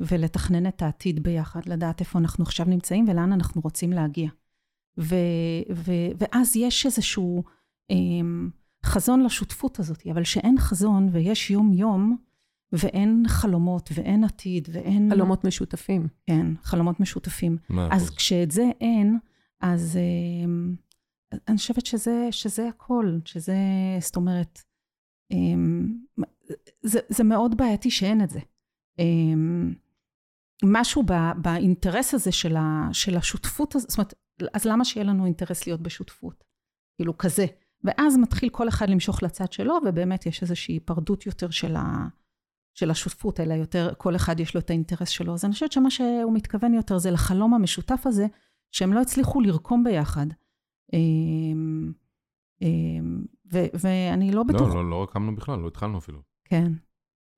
ולתכנן 0.00 0.66
את 0.66 0.82
העתיד 0.82 1.22
ביחד, 1.22 1.60
לדעת 1.66 2.00
איפה 2.00 2.18
אנחנו 2.18 2.44
עכשיו 2.44 2.66
נמצאים 2.66 3.08
ולאן 3.08 3.32
אנחנו 3.32 3.60
רוצים 3.60 3.92
להגיע. 3.92 4.28
ו, 4.98 5.14
ו, 5.74 5.92
ואז 6.18 6.56
יש 6.56 6.86
איזשהו... 6.86 7.42
חזון 8.84 9.22
לשותפות 9.22 9.78
הזאת, 9.78 10.06
אבל 10.12 10.24
שאין 10.24 10.58
חזון 10.58 11.08
ויש 11.12 11.50
יום-יום, 11.50 12.16
ואין 12.72 13.24
חלומות 13.28 13.90
ואין 13.94 14.24
עתיד 14.24 14.68
ואין... 14.72 15.10
חלומות 15.10 15.44
משותפים. 15.44 16.08
כן, 16.26 16.46
חלומות 16.62 17.00
משותפים. 17.00 17.56
מאה 17.70 17.88
אז 17.90 18.02
אחוז. 18.02 18.16
כשאת 18.16 18.50
זה 18.50 18.64
אין, 18.80 19.18
אז 19.60 19.96
אה, 19.96 21.38
אני 21.48 21.56
חושבת 21.56 21.86
שזה, 21.86 22.28
שזה 22.30 22.68
הכל, 22.68 23.18
שזה, 23.24 23.56
זאת 24.00 24.16
אומרת, 24.16 24.62
אה, 25.32 25.36
זה, 26.82 27.00
זה 27.08 27.24
מאוד 27.24 27.56
בעייתי 27.56 27.90
שאין 27.90 28.24
את 28.24 28.30
זה. 28.30 28.40
אה, 29.00 29.04
משהו 30.64 31.02
ב, 31.02 31.12
באינטרס 31.42 32.14
הזה 32.14 32.32
של, 32.32 32.56
ה, 32.56 32.88
של 32.92 33.16
השותפות 33.16 33.74
הזאת, 33.74 33.90
זאת 33.90 33.98
אומרת, 33.98 34.14
אז 34.54 34.64
למה 34.64 34.84
שיהיה 34.84 35.06
לנו 35.06 35.24
אינטרס 35.24 35.66
להיות 35.66 35.80
בשותפות? 35.80 36.44
כאילו 36.96 37.18
כזה. 37.18 37.46
ואז 37.84 38.16
מתחיל 38.16 38.48
כל 38.48 38.68
אחד 38.68 38.90
למשוך 38.90 39.22
לצד 39.22 39.52
שלו, 39.52 39.74
ובאמת 39.86 40.26
יש 40.26 40.42
איזושהי 40.42 40.74
היפרדות 40.74 41.26
יותר 41.26 41.50
של, 41.50 41.76
ה, 41.76 42.08
של 42.74 42.90
השותפות, 42.90 43.40
אלא 43.40 43.54
יותר, 43.54 43.92
כל 43.98 44.16
אחד 44.16 44.40
יש 44.40 44.54
לו 44.54 44.60
את 44.60 44.70
האינטרס 44.70 45.08
שלו. 45.08 45.34
אז 45.34 45.44
אני 45.44 45.52
חושבת 45.52 45.72
שמה 45.72 45.90
שהוא 45.90 46.34
מתכוון 46.34 46.74
יותר 46.74 46.98
זה 46.98 47.10
לחלום 47.10 47.54
המשותף 47.54 48.02
הזה, 48.06 48.26
שהם 48.70 48.92
לא 48.92 49.00
הצליחו 49.00 49.40
לרקום 49.40 49.84
ביחד. 49.84 50.26
אמ, 50.92 51.92
אמ, 52.62 53.24
ו- 53.52 53.66
ואני 53.74 54.32
לא 54.32 54.42
בטוח... 54.42 54.68
לא, 54.68 54.74
לא, 54.74 54.90
לא 54.90 55.02
רקמנו 55.02 55.36
בכלל, 55.36 55.58
לא 55.58 55.68
התחלנו 55.68 55.98
אפילו. 55.98 56.18
כן, 56.44 56.72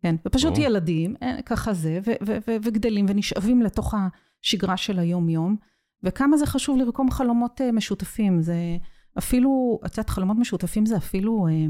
כן. 0.03 0.15
ופשוט 0.27 0.53
ברור. 0.53 0.65
ילדים, 0.65 1.15
אה, 1.23 1.43
ככה 1.47 1.75
זה, 1.75 2.01
ו- 2.07 2.27
ו- 2.27 2.37
ו- 2.47 2.57
וגדלים 2.63 3.07
ונשאבים 3.09 3.63
לתוך 3.63 3.95
השגרה 3.95 4.77
של 4.77 4.99
היום-יום, 4.99 5.57
וכמה 6.03 6.37
זה 6.37 6.47
חשוב 6.47 6.79
לרקום 6.79 7.11
חלומות 7.11 7.61
אה, 7.61 7.73
משותפים. 7.73 8.43
זה 8.43 8.55
אפילו, 9.19 9.81
את 9.87 9.91
יודעת, 9.91 10.11
חלומות 10.11 10.37
משותפים 10.41 10.87
זה 10.87 10.97
אפילו 10.97 11.47
אה, 11.49 11.67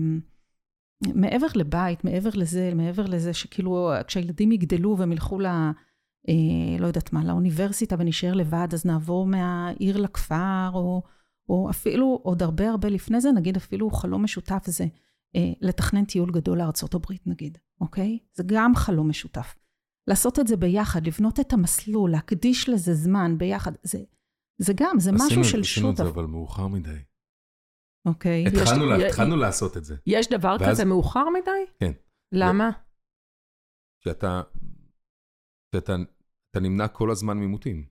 מעבר 1.14 1.46
לבית, 1.55 2.05
מעבר 2.05 2.31
לזה, 2.35 2.72
מעבר 2.74 3.07
לזה 3.07 3.33
שכאילו, 3.33 3.90
כשהילדים 4.07 4.52
יגדלו 4.52 4.98
והם 4.98 5.12
ילכו 5.12 5.40
ל... 5.40 5.46
אה, 6.28 6.78
לא 6.78 6.87
יודעת 6.87 7.12
מה, 7.12 7.24
לאוניברסיטה 7.24 7.96
ונשאר 7.98 8.35
לבד, 8.35 8.68
אז 8.72 8.87
נעבור 8.87 9.26
מהעיר 9.26 9.96
לכפר, 9.96 10.70
או, 10.74 11.02
או 11.48 11.70
אפילו 11.70 12.20
עוד 12.22 12.42
הרבה 12.42 12.70
הרבה 12.70 12.88
לפני 12.88 13.20
זה, 13.20 13.33
נגיד 13.33 13.57
אפילו 13.57 13.90
חלום 13.90 14.24
משותף 14.24 14.62
זה 14.66 14.87
אה, 15.37 15.52
לתכנן 15.61 16.05
טיול 16.05 16.31
גדול 16.31 16.59
לארצות 16.59 16.94
הברית 16.94 17.26
נגיד, 17.26 17.59
אוקיי? 17.81 18.18
זה 18.35 18.42
גם 18.46 18.74
חלום 18.74 19.09
משותף. 19.09 19.55
לעשות 20.07 20.38
את 20.38 20.46
זה 20.46 20.57
ביחד, 20.57 21.07
לבנות 21.07 21.40
את 21.40 21.52
המסלול, 21.52 22.11
להקדיש 22.11 22.68
לזה 22.68 22.94
זמן 22.94 23.38
ביחד, 23.38 23.72
זה, 23.83 23.98
זה 24.59 24.72
גם, 24.76 25.00
זה 25.00 25.12
משהו 25.12 25.44
של 25.44 25.61
עשינו 25.61 25.90
את 25.90 25.96
זה, 25.96 26.05
שותף, 26.05 26.14
אבל 26.14 26.24
מאוחר 26.24 26.66
מדי. 26.66 26.98
אוקיי? 28.07 28.45
התחלנו 28.47 28.85
יש- 28.85 29.01
לה- 29.01 29.07
התחלנו 29.09 29.37
לעשות 29.37 29.77
את 29.77 29.85
זה. 29.85 29.97
יש 30.07 30.27
דבר 30.29 30.57
ואז- 30.61 30.71
כזה 30.71 30.85
מאוחר 30.85 31.25
מדי? 31.31 31.73
כן. 31.81 31.93
למה? 32.35 32.71
שאתה 34.05 34.43
שאתה 35.75 35.93
אתה 36.51 36.61
נמנע 36.61 36.88
כל 36.88 37.11
הזמן 37.11 37.37
מעימותים. 37.38 37.88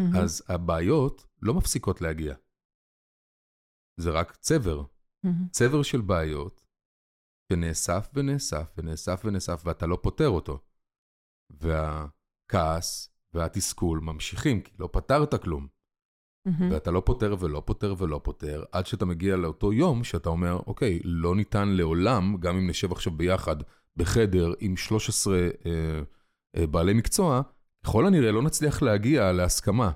מהמם. 0.00 0.16
אז 0.16 0.42
הבעיות 0.48 1.26
לא 1.42 1.54
מפסיקות 1.54 2.00
להגיע. 2.00 2.34
זה 4.00 4.10
רק 4.10 4.36
צבר. 4.36 4.82
מהמם. 5.24 5.48
צבר 5.50 5.82
של 5.82 6.00
בעיות 6.00 6.64
שנאסף 7.52 8.10
ונאסף 8.14 8.74
ונאסף 8.78 9.22
ונאסף, 9.24 9.62
ואתה 9.64 9.86
לא 9.86 9.98
פותר 10.02 10.28
אותו. 10.28 10.64
והכעס 11.50 13.14
והתסכול 13.34 14.00
ממשיכים, 14.00 14.62
כי 14.62 14.72
לא 14.78 14.88
פתרת 14.92 15.42
כלום. 15.42 15.68
מהמם. 16.44 16.72
ואתה 16.72 16.90
לא 16.90 17.02
פותר 17.06 17.36
ולא 17.40 17.62
פותר 17.66 17.94
ולא 17.98 18.20
פותר, 18.24 18.64
עד 18.72 18.86
שאתה 18.86 19.04
מגיע 19.04 19.36
לאותו 19.36 19.72
יום 19.72 20.04
שאתה 20.04 20.28
אומר, 20.28 20.60
אוקיי, 20.66 21.00
לא 21.04 21.36
ניתן 21.36 21.68
לעולם, 21.68 22.36
גם 22.40 22.56
אם 22.56 22.70
נשב 22.70 22.92
עכשיו 22.92 23.12
ביחד 23.12 23.56
בחדר 23.96 24.52
עם 24.60 24.76
13 24.76 25.36
אה, 25.36 25.50
אה, 26.56 26.66
בעלי 26.66 26.94
מקצוע, 26.94 27.42
ככל 27.84 28.06
הנראה 28.06 28.32
לא 28.32 28.42
נצליח 28.42 28.82
להגיע 28.82 29.32
להסכמה 29.32 29.92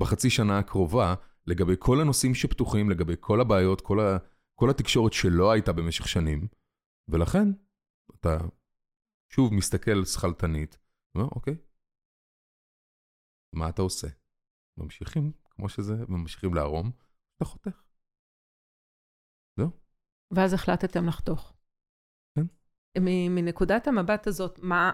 בחצי 0.00 0.30
שנה 0.30 0.58
הקרובה 0.58 1.14
לגבי 1.46 1.74
כל 1.78 2.00
הנושאים 2.00 2.34
שפתוחים, 2.34 2.90
לגבי 2.90 3.14
כל 3.20 3.40
הבעיות, 3.40 3.80
כל, 3.80 4.00
ה, 4.00 4.18
כל 4.54 4.70
התקשורת 4.70 5.12
שלא 5.12 5.50
הייתה 5.50 5.72
במשך 5.72 6.08
שנים, 6.08 6.46
ולכן 7.08 7.48
אתה 8.20 8.38
שוב 9.32 9.54
מסתכל 9.54 10.04
שכלתנית, 10.04 10.78
ואומר, 11.14 11.28
אוקיי, 11.34 11.56
מה 13.54 13.68
אתה 13.68 13.82
עושה? 13.82 14.08
ממשיכים 14.76 15.32
כמו 15.60 15.68
שזה, 15.68 15.94
וממשיכים 16.08 16.54
לערום, 16.54 16.90
אתה 17.36 17.44
חותך. 17.44 17.82
ואז 20.34 20.52
החלטתם 20.52 21.06
לחתוך. 21.06 21.52
כן. 22.38 22.46
מנקודת 23.30 23.86
המבט 23.86 24.26
הזאת, 24.26 24.58
מה, 24.62 24.92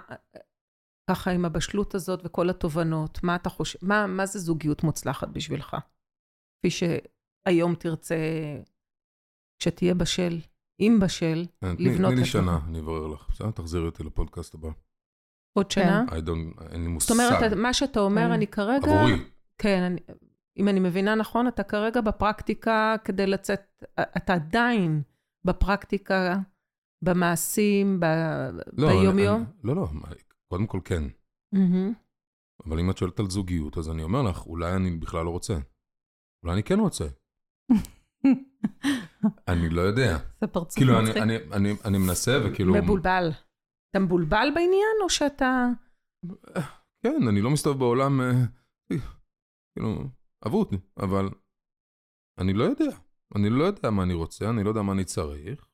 ככה 1.11 1.31
עם 1.31 1.45
הבשלות 1.45 1.95
הזאת 1.95 2.21
וכל 2.25 2.51
התובנות, 2.51 3.23
מה 3.23 3.37
אתה 3.37 3.49
חושב, 3.51 3.79
מה, 3.83 4.07
מה 4.07 4.27
זה 4.27 4.39
זוגיות 4.39 4.85
מוצלחת 4.85 5.29
בשבילך? 5.29 5.77
כפי 6.59 6.71
שהיום 6.71 7.75
תרצה, 7.75 8.17
כשתהיה 9.59 9.95
בשל, 9.95 10.41
אם 10.81 10.99
בשל, 11.03 11.47
תני- 11.61 11.85
לבנות 11.85 12.11
תני 12.11 12.17
לי 12.17 12.23
את 12.23 12.27
שנה, 12.27 12.59
אני 12.69 12.81
אברר 12.81 13.07
לך. 13.07 13.29
בסדר, 13.31 13.51
תחזירי 13.51 13.87
אותי 13.87 14.03
לפודקאסט 14.03 14.55
הבא. 14.55 14.69
עוד 15.59 15.71
שנה? 15.71 16.05
I 16.09 16.13
don't, 16.13 16.63
אין 16.73 16.83
לי 16.83 16.89
מושג. 16.89 17.15
זאת 17.15 17.21
אומרת, 17.21 17.53
מה 17.57 17.75
שאתה 17.75 18.01
אומר, 18.01 18.23
כן. 18.27 18.31
אני 18.33 18.47
כרגע... 18.47 18.87
עבורי. 18.87 19.31
כן, 19.59 19.93
אם 20.59 20.69
אני 20.69 20.81
מבינה 20.81 21.15
נכון, 21.15 21.49
אתה 21.49 21.63
כרגע 21.63 22.01
בפרקטיקה 22.01 22.97
כדי 23.05 23.27
לצאת, 23.27 23.85
אתה 24.17 24.35
עדיין 24.35 25.03
בפרקטיקה, 25.45 26.35
במעשים, 27.05 28.01
ב, 28.01 28.05
לא, 28.73 28.91
אני- 28.91 29.01
ביומיום. 29.01 29.37
אני- 29.37 29.47
לא, 29.65 29.77
לא, 29.77 29.87
קודם 30.49 30.67
כל 30.67 30.81
כן. 30.85 31.03
מהמם. 31.53 31.93
אבל 32.67 32.79
אם 32.81 32.91
את 32.91 32.97
שואלת 32.99 33.21
על 33.21 33.31
זוגיות, 33.31 33.79
אז 33.79 33.91
אני 33.91 34.03
אומר 34.03 34.23
לך, 34.23 34.47
אולי 34.47 34.73
אני 34.77 34.91
בכלל 34.97 35.25
לא 35.25 35.31
רוצה. 35.31 35.55
אולי 36.45 36.55
אני 36.55 36.63
כן 36.63 36.81
רוצה. 36.81 37.05
אני 39.49 39.69
לא 39.69 39.81
יודע. 39.81 40.19
זה 40.41 40.47
פרצוף 40.47 40.77
כאילו, 40.77 40.99
אני, 40.99 41.03
מצחיק. 41.09 41.23
אני, 41.23 41.37
אני, 41.53 41.73
אני 41.85 41.99
מנסה 41.99 42.39
וכאילו... 42.45 42.75
מבולבל. 42.75 43.31
אתה 43.91 43.99
מבולבל 43.99 44.49
בעניין, 44.55 44.97
או 45.03 45.11
שאתה... 45.11 45.67
כן, 47.03 47.29
אני 47.29 47.41
לא 47.41 47.51
מסתובב 47.51 47.79
בעולם, 47.79 48.21
אה, 48.21 48.33
כאילו, 50.43 50.47
אבוד, 50.47 50.69
אבל 50.97 51.29
אני 52.39 52.53
לא 52.53 52.65
יודע. 52.65 52.97
אני 53.37 53.51
לא 53.51 53.65
יודע 53.65 53.91
מה 53.91 54.03
אני 54.03 54.15
רוצה, 54.15 54.51
אני 54.51 54.65
לא 54.65 54.69
יודע 54.69 54.83
מה 54.83 54.93
אני 54.93 55.05
צריך. 55.05 55.69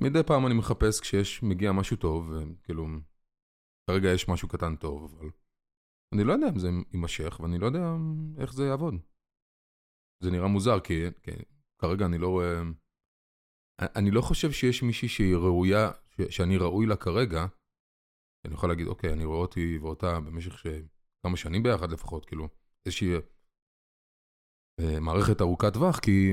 מדי 0.00 0.22
פעם 0.26 0.46
אני 0.46 0.54
מחפש 0.58 1.00
כשיש, 1.00 1.42
מגיע 1.42 1.72
משהו 1.72 1.96
טוב, 1.96 2.30
וכאילו, 2.30 2.86
כרגע 3.86 4.08
יש 4.14 4.28
משהו 4.28 4.48
קטן 4.48 4.76
טוב, 4.76 5.14
אבל 5.14 5.30
אני 6.14 6.24
לא 6.24 6.32
יודע 6.32 6.46
אם 6.48 6.58
זה 6.58 6.68
יימשך, 6.92 7.40
ואני 7.40 7.58
לא 7.58 7.66
יודע 7.66 7.84
איך 8.40 8.52
זה 8.52 8.64
יעבוד. 8.64 8.94
זה 10.22 10.30
נראה 10.30 10.48
מוזר, 10.48 10.80
כי, 10.80 10.94
כי 11.22 11.30
כרגע 11.80 12.06
אני 12.06 12.18
לא 12.18 12.28
רואה... 12.28 12.62
אני 13.98 14.10
לא 14.10 14.20
חושב 14.20 14.50
שיש 14.52 14.82
מישהי 14.82 15.08
שהיא 15.08 15.36
ראויה, 15.36 15.90
ש, 16.10 16.36
שאני 16.36 16.56
ראוי 16.56 16.86
לה 16.86 16.96
כרגע, 16.96 17.46
אני 18.44 18.54
יכול 18.54 18.68
להגיד, 18.68 18.86
אוקיי, 18.86 19.12
אני 19.12 19.24
רואה 19.24 19.38
אותי 19.38 19.78
ואותה 19.78 20.20
במשך 20.20 20.58
ש... 20.58 20.66
כמה 21.24 21.36
שנים 21.36 21.62
ביחד 21.62 21.90
לפחות, 21.90 22.24
כאילו, 22.24 22.48
איזושהי 22.86 23.08
אה, 24.80 25.00
מערכת 25.00 25.40
ארוכת 25.40 25.72
טווח, 25.72 25.98
כי, 25.98 26.32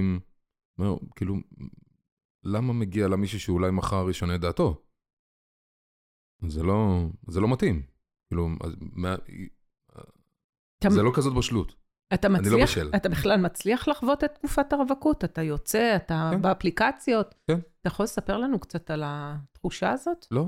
כאילו, 1.15 1.36
למה 2.43 2.73
מגיע 2.73 3.08
לה 3.08 3.15
מישהו 3.15 3.39
שאולי 3.39 3.71
מחר 3.71 4.10
ישנה 4.10 4.36
את 4.36 4.41
דעתו? 4.41 4.82
זה 6.47 6.63
לא, 6.63 7.06
זה 7.27 7.39
לא 7.39 7.47
מתאים. 7.54 7.82
כאילו, 8.30 8.49
אז, 8.63 8.75
מה, 8.80 9.15
אתה, 10.80 10.89
זה 10.89 11.01
לא 11.01 11.12
כזאת 11.15 11.34
בשלות. 11.34 11.75
אתה 12.13 12.27
אני 12.27 12.36
לא 12.36 12.41
מצליח, 12.41 12.69
בשל. 12.69 12.91
אתה 12.95 13.10
בכלל 13.10 13.39
מצליח 13.41 13.88
לחוות 13.88 14.23
את 14.23 14.36
תקופת 14.36 14.73
הרווקות? 14.73 15.23
אתה 15.23 15.41
יוצא, 15.41 15.95
אתה 15.95 16.30
כן. 16.34 16.41
באפליקציות? 16.41 17.36
כן. 17.47 17.60
אתה 17.60 17.88
יכול 17.88 18.04
לספר 18.04 18.38
לנו 18.38 18.60
קצת 18.60 18.91
על 18.91 19.04
התחושה 19.06 19.91
הזאת? 19.91 20.25
לא? 20.32 20.45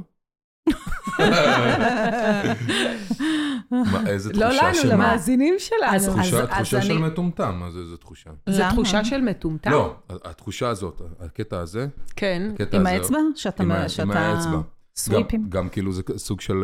איזה 4.07 4.33
לא 4.33 4.47
תחושה 4.47 4.63
לנו, 4.67 4.75
של 4.75 4.87
מה? 4.87 4.93
למאזינים 4.93 5.55
אז- 5.55 5.61
שלנו. 5.61 6.15
תחושה, 6.15 6.41
אז 6.43 6.49
תחושה 6.49 6.81
של 6.81 6.97
מטומטם, 6.97 7.55
מה 7.59 7.71
זה, 7.71 7.79
איזה 7.79 7.97
תחושה? 7.97 8.29
זו 8.49 8.61
למה? 8.61 8.71
תחושה 8.71 9.05
של 9.05 9.21
מטומטם? 9.21 9.71
לא, 9.71 9.95
התחושה 10.09 10.69
הזאת, 10.69 11.01
הקטע 11.19 11.59
הזה, 11.59 11.87
כן. 12.15 12.51
עם 12.73 12.81
הזה, 12.81 12.89
האצבע? 12.89 13.17
שאתה... 13.35 13.63
עם 13.63 13.71
האצבע. 14.11 14.61
סוויפים? 14.95 15.41
גם, 15.43 15.49
גם 15.49 15.69
כאילו 15.69 15.91
זה 15.91 16.01
סוג 16.17 16.41
של 16.41 16.63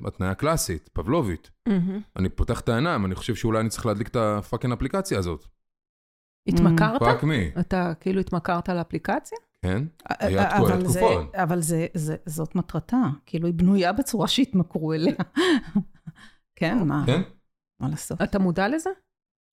uh, 0.00 0.08
התניה 0.08 0.34
קלאסית, 0.34 0.90
פבלובית. 0.92 1.50
אני 2.16 2.28
פותח 2.28 2.60
את 2.60 2.68
העיניים, 2.68 3.06
אני 3.06 3.14
חושב 3.14 3.34
שאולי 3.34 3.60
אני 3.60 3.68
צריך 3.68 3.86
להדליק 3.86 4.08
את 4.08 4.16
ה 4.16 4.23
fucking 4.23 4.72
אפליקציה 4.72 5.18
הזאת. 5.18 5.46
התמכרת? 6.46 7.00
fuck 7.00 7.22
me, 7.22 7.50
אתה 7.60 7.92
כאילו 8.00 8.20
התמכרת 8.20 8.68
לאפליקציה? 8.68 9.38
כן? 9.64 9.82
היה 10.20 10.50
תקוע- 10.50 10.58
אבל 10.74 10.86
זה- 10.86 11.00
תקופות. 11.00 11.34
אבל 11.34 11.60
זה- 11.60 11.86
זה- 11.94 12.16
זאת 12.26 12.54
מטרתה. 12.54 12.96
כאילו, 13.26 13.46
היא 13.46 13.54
בנויה 13.54 13.92
בצורה 13.92 14.28
שהתמכרו 14.28 14.92
אליה. 14.92 15.14
כן, 16.58 16.78
מה 16.88 17.02
כן? 17.06 17.20
מה 17.80 17.88
לעשות? 17.88 18.22
אתה 18.22 18.38
מודע 18.38 18.68
לזה? 18.68 18.90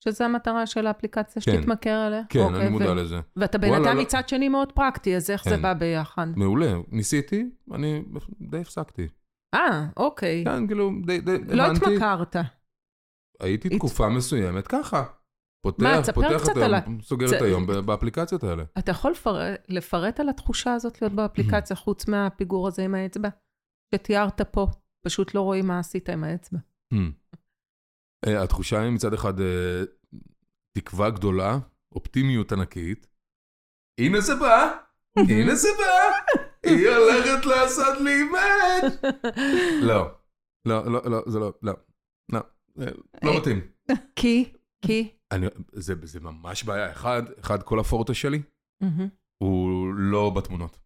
שזו 0.03 0.23
המטרה 0.25 0.65
של 0.65 0.87
האפליקציה, 0.87 1.41
כן. 1.41 1.51
שתתמכר 1.51 2.07
אליה? 2.07 2.21
כן, 2.29 2.39
אוקיי, 2.39 2.61
אני 2.61 2.69
מודע 2.69 2.91
ו- 2.91 2.95
לזה. 2.95 3.19
ואתה 3.35 3.57
בן 3.57 3.73
אדם 3.73 3.97
לא- 3.97 4.01
מצד 4.01 4.29
שני 4.29 4.49
מאוד 4.49 4.71
פרקטי, 4.71 5.15
אז 5.15 5.29
איך 5.31 5.43
זה 5.43 5.55
כן. 5.55 5.61
בא 5.61 5.73
ביחד? 5.73 6.27
מעולה, 6.35 6.73
ניסיתי, 6.91 7.49
אני 7.73 8.03
די 8.41 8.61
הפסקתי. 8.61 9.07
אה, 9.53 9.87
אוקיי. 9.97 10.43
כן, 10.45 10.67
כאילו, 10.67 10.91
די, 11.05 11.19
די, 11.21 11.37
לא 11.55 11.63
הבנתי. 11.63 11.85
התמכרת. 11.85 12.35
הייתי 13.39 13.67
הת- 13.67 13.73
תקופה 13.73 14.09
מסוימת 14.09 14.67
ככה. 14.67 15.03
פותח, 15.61 15.83
מה, 15.83 16.03
פותח 16.13 16.37
קצת 16.43 16.51
את 16.51 16.57
על 16.57 16.73
היום, 16.73 17.01
סוגר 17.01 17.27
זה- 17.27 17.37
את 17.37 17.41
היום 17.41 17.67
באפליקציות 17.85 18.43
האלה. 18.43 18.63
אתה 18.79 18.91
יכול 18.91 19.11
לפר... 19.11 19.37
לפרט 19.69 20.19
על 20.19 20.29
התחושה 20.29 20.73
הזאת 20.73 21.01
להיות 21.01 21.13
באפליקציה, 21.13 21.75
חוץ 21.85 22.07
מהפיגור 22.07 22.67
הזה 22.67 22.83
עם 22.83 22.95
האצבע? 22.95 23.29
שתיארת 23.95 24.41
פה, 24.41 24.67
פשוט 25.05 25.33
לא 25.35 25.41
רואים 25.41 25.67
מה 25.67 25.79
עשית 25.79 26.09
עם 26.09 26.23
האצבע. 26.23 26.59
אה, 28.27 28.43
התחושה 28.43 28.81
היא 28.81 28.91
מצד 28.91 29.13
אחד 29.13 29.39
אה, 29.41 29.83
תקווה 30.77 31.09
גדולה, 31.09 31.57
אופטימיות 31.95 32.51
ענקית. 32.51 33.07
הנה 33.99 34.21
זה 34.21 34.35
בא, 34.35 34.77
הנה 35.17 35.55
זה 35.55 35.67
בא, 35.77 35.93
היא 36.69 36.89
הולכת 36.89 37.45
לעשות 37.45 37.97
לי 38.01 38.23
מאץ'. 38.23 39.13
לא, 39.89 40.07
לא, 40.67 40.91
לא, 40.91 41.01
לא, 41.11 41.23
זה 41.27 41.39
לא, 41.39 41.53
לא, 41.63 41.73
לא, 42.33 42.39
אה, 42.81 42.85
לא. 43.23 43.37
מתאים. 43.37 43.71
כי, 44.19 44.53
כי, 44.81 45.16
אני, 45.31 45.47
זה, 45.73 45.93
זה 46.03 46.19
ממש 46.19 46.63
בעיה. 46.63 46.91
אחד, 46.91 47.23
אחד, 47.39 47.63
כל 47.63 47.79
הפורטה 47.79 48.13
שלי 48.13 48.41
מהמם. 48.81 49.07
הוא 49.43 49.93
לא 49.95 50.29
בתמונות. 50.29 50.77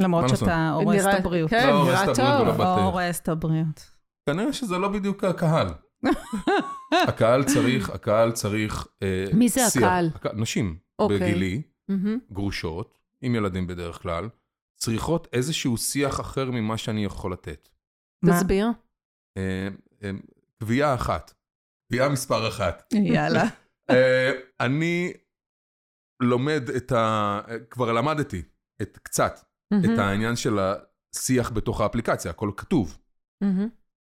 למרות? 0.00 0.28
שאתה 0.28 0.70
הורס 0.70 1.02
את 1.06 1.14
הבריאות. 1.18 1.50
כן, 1.50 1.66
לא 1.70 1.84
נראה 1.84 2.06
טוב. 2.06 2.18
ולא 2.40 2.52
בטוח. 2.54 2.78
הורס 2.78 3.20
את 3.20 3.28
הבריאות. 3.28 3.90
כנראה 4.28 4.52
שזה 4.52 4.78
לא 4.78 4.88
בדיוק 4.88 5.24
הקהל. 5.24 5.66
הקהל 7.08 7.44
צריך, 7.44 7.90
הקהל 7.90 8.32
צריך... 8.32 8.86
אה, 9.02 9.24
מי 9.34 9.48
זה 9.48 9.60
שיח. 9.70 9.82
הקהל? 9.82 10.10
הקה- 10.14 10.32
נשים 10.32 10.78
אוקיי. 10.98 11.18
בגילי. 11.18 11.62
גרושות, 12.32 12.98
עם 13.20 13.34
ילדים 13.34 13.66
בדרך 13.66 14.02
כלל, 14.02 14.28
צריכות 14.78 15.28
איזשהו 15.32 15.76
שיח 15.76 16.20
אחר 16.20 16.50
ממה 16.50 16.76
שאני 16.78 17.04
יכול 17.04 17.32
לתת. 17.32 17.68
מה? 18.24 18.32
תסביר. 18.32 18.68
אה, 19.36 19.68
אה, 20.02 20.10
קביעה 20.60 20.94
אחת, 20.94 21.34
קביעה 21.88 22.08
מספר 22.08 22.48
אחת. 22.48 22.92
יאללה. 22.92 23.44
אה, 23.90 24.32
אני 24.60 25.12
לומד 26.22 26.62
את 26.76 26.92
ה... 26.92 27.40
כבר 27.70 27.92
למדתי 27.92 28.42
את 28.82 28.98
קצת 29.02 29.40
את. 29.74 29.98
העניין 29.98 30.36
של 30.36 30.58
השיח 30.58 31.50
בתוך 31.50 31.80
האפליקציה, 31.80 32.30
הכל 32.30 32.50
כתוב. 32.56 32.98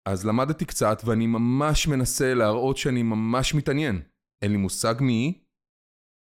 אז 0.06 0.26
למדתי 0.26 0.66
קצת, 0.66 1.02
ואני 1.06 1.28
ממש 1.28 1.88
מנסה 1.88 2.34
להראות 2.34 2.78
שאני 2.78 3.04
ממש 3.04 3.54
מתעניין. 3.54 4.02
אין 4.42 4.52
לי 4.52 4.58
מושג 4.58 4.96
מי 5.00 5.14
היא, 5.14 5.34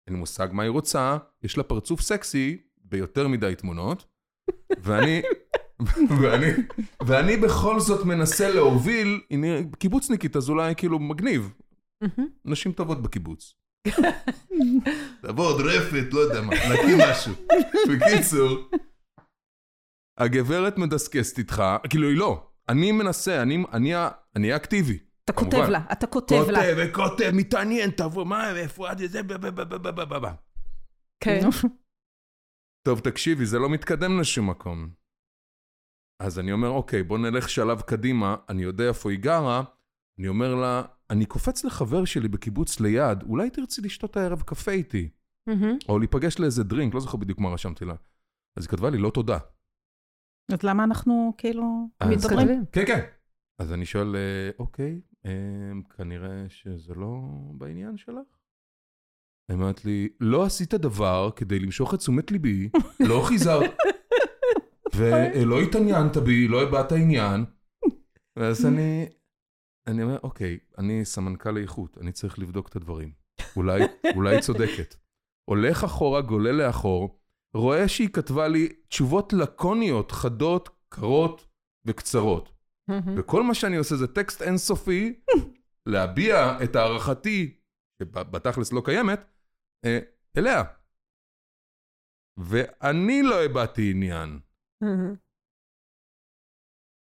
אין 0.08 0.14
לי 0.14 0.20
מושג 0.20 0.48
מה 0.52 0.64
היא 0.64 0.70
רוצה, 0.70 1.18
יש 1.44 1.58
לה 1.58 1.64
פרצוף 1.64 2.02
סקסי 2.02 2.64
ביותר 2.78 3.28
מדי 3.28 3.56
תמונות, 3.58 4.06
ואני, 4.80 5.22
ואני, 6.22 6.48
ואני 7.06 7.38
בכל 7.38 7.80
זאת 7.80 8.06
מנסה 8.06 8.50
להוביל, 8.54 9.22
הנה, 9.32 9.48
קיבוצניקית, 9.80 10.36
אז 10.36 10.50
אולי 10.50 10.76
כאילו 10.76 11.00
מגניב. 11.00 11.54
נשים 12.46 12.72
טובות 12.72 13.02
בקיבוץ. 13.02 13.54
תבוא 15.24 15.46
עוד 15.46 15.62
רפת, 15.62 16.14
לא 16.14 16.20
יודע 16.20 16.42
מה, 16.42 16.54
נקים 16.74 16.98
משהו. 17.10 17.34
בקיצור, 17.90 18.70
הגברת 20.18 20.78
מדסקסת 20.78 21.38
איתך, 21.38 21.64
כאילו 21.90 22.08
היא 22.10 22.18
לא, 22.18 22.48
אני 22.70 22.92
מנסה, 22.92 23.42
אני, 23.42 23.64
אני, 23.74 23.94
אני 24.36 24.56
אקטיבי. 24.56 25.00
אתה 25.26 25.34
כותב 25.34 25.52
כמובן. 25.52 25.72
לה, 25.72 25.82
אתה 25.92 26.08
כותב 26.08 26.46
לה. 26.50 26.60
כותב 26.60 26.76
וכותב, 26.78 27.32
מתעניין, 27.34 27.90
תבוא, 27.90 28.26
מה, 28.26 28.56
איפה 28.58 28.92
את, 28.92 28.98
זה, 28.98 29.24
ב- 29.24 29.34
ב- 29.34 29.48
ב- 29.48 29.62
ב- 29.62 29.76
ב- 29.76 29.88
ב- 30.02 30.14
ב- 30.14 30.26
ב. 30.26 30.30
כן. 31.24 31.40
טוב, 32.88 33.00
תקשיבי, 33.00 33.46
זה 33.46 33.60
לא 33.60 33.70
מתקדם 33.70 34.20
לשום 34.20 34.50
מקום. 34.50 35.03
אז 36.20 36.40
אני 36.40 36.52
אומר, 36.52 36.70
אוקיי, 36.70 37.04
בוא 37.04 37.18
נלך 37.18 37.50
שלב 37.50 37.82
קדימה, 37.82 38.36
אני 38.50 38.64
יודע 38.64 38.88
איפה 38.88 39.12
היא 39.12 39.20
גרה, 39.20 39.64
אני 40.20 40.28
אומר 40.28 40.56
לה, 40.56 40.84
אני 41.10 41.26
קופץ 41.26 41.64
לחבר 41.64 42.06
שלי 42.06 42.28
בקיבוץ 42.28 42.80
ליד, 42.80 43.24
אולי 43.24 43.50
תרצי 43.50 43.82
לשתות 43.82 44.18
הערב 44.18 44.42
קפה 44.42 44.72
איתי, 44.72 45.10
מהמם. 45.48 45.78
או 45.90 46.00
להיפגש 46.00 46.40
לאיזה 46.40 46.64
דרינק, 46.64 46.94
לא 46.94 47.00
זוכר 47.00 47.18
בדיוק 47.18 47.40
מה 47.40 47.50
רשמתי 47.50 47.86
לה. 47.86 47.96
אז 48.58 48.64
היא 48.64 48.70
כתבה 48.70 48.90
לי, 48.90 48.98
לא 48.98 49.10
תודה. 49.10 49.38
אז 50.52 50.64
למה 50.64 50.84
אנחנו 50.84 51.34
כאילו? 51.38 51.90
מתקדמים. 52.12 52.66
כן, 52.72 52.86
כן. 52.88 53.00
אז 53.62 53.74
אני 53.74 53.86
שואל, 53.86 54.16
אה, 54.16 54.50
אוקיי, 54.60 55.02
אה, 55.26 55.32
כנראה 55.98 56.46
שזה 56.50 56.94
לא 56.94 57.20
בעניין 57.58 57.98
שלך? 57.98 58.28
היא 59.50 59.56
אומרת 59.56 59.86
לי, 59.86 60.10
לא 60.20 60.44
עשית 60.44 60.74
דבר 60.74 61.30
כדי 61.36 61.60
למשוך 61.60 61.94
את 61.94 62.00
תשומת 62.00 62.32
ליבי, 62.32 62.70
לא 63.00 63.24
חיזרת, 63.28 63.78
ולא 64.96 65.62
התעניינת 65.62 66.18
בי, 66.18 66.48
לא 66.48 66.64
הבעת 66.64 66.92
עניין. 66.92 67.46
ואז 68.40 68.66
אני, 68.66 69.06
אני 69.88 70.04
אומר, 70.04 70.18
אוקיי, 70.24 70.60
אני 70.78 71.06
סמנכ"ל 71.06 71.58
איכות, 71.58 71.98
אני 71.98 72.12
צריך 72.12 72.40
לבדוק 72.40 72.68
את 72.68 72.76
הדברים. 72.76 73.12
אולי, 73.56 73.82
אולי 74.16 74.42
צודקת. 74.42 74.96
הולך 75.50 75.84
אחורה, 75.84 76.22
גולל 76.22 76.52
לאחור, 76.52 77.20
רואה 77.54 77.88
שהיא 77.88 78.10
כתבה 78.10 78.48
לי 78.48 78.70
תשובות 78.88 79.34
לקוניות, 79.34 80.12
חדות, 80.12 80.70
קרות 80.90 81.48
וקצרות. 81.86 82.54
וכל 83.18 83.44
מה 83.44 83.54
שאני 83.54 83.78
עושה 83.78 83.96
זה 83.96 84.08
טקסט 84.08 84.42
אינסופי, 84.42 85.20
להביע 85.92 86.64
את 86.64 86.76
הערכתי, 86.76 87.60
שבתכלס 88.00 88.74
לא 88.74 88.82
קיימת, 88.86 89.20
אה, 89.86 90.00
אליה. 90.38 90.64
ואני 92.38 93.22
לא 93.24 93.46
הבעתי 93.46 93.92
עניין. 93.92 94.40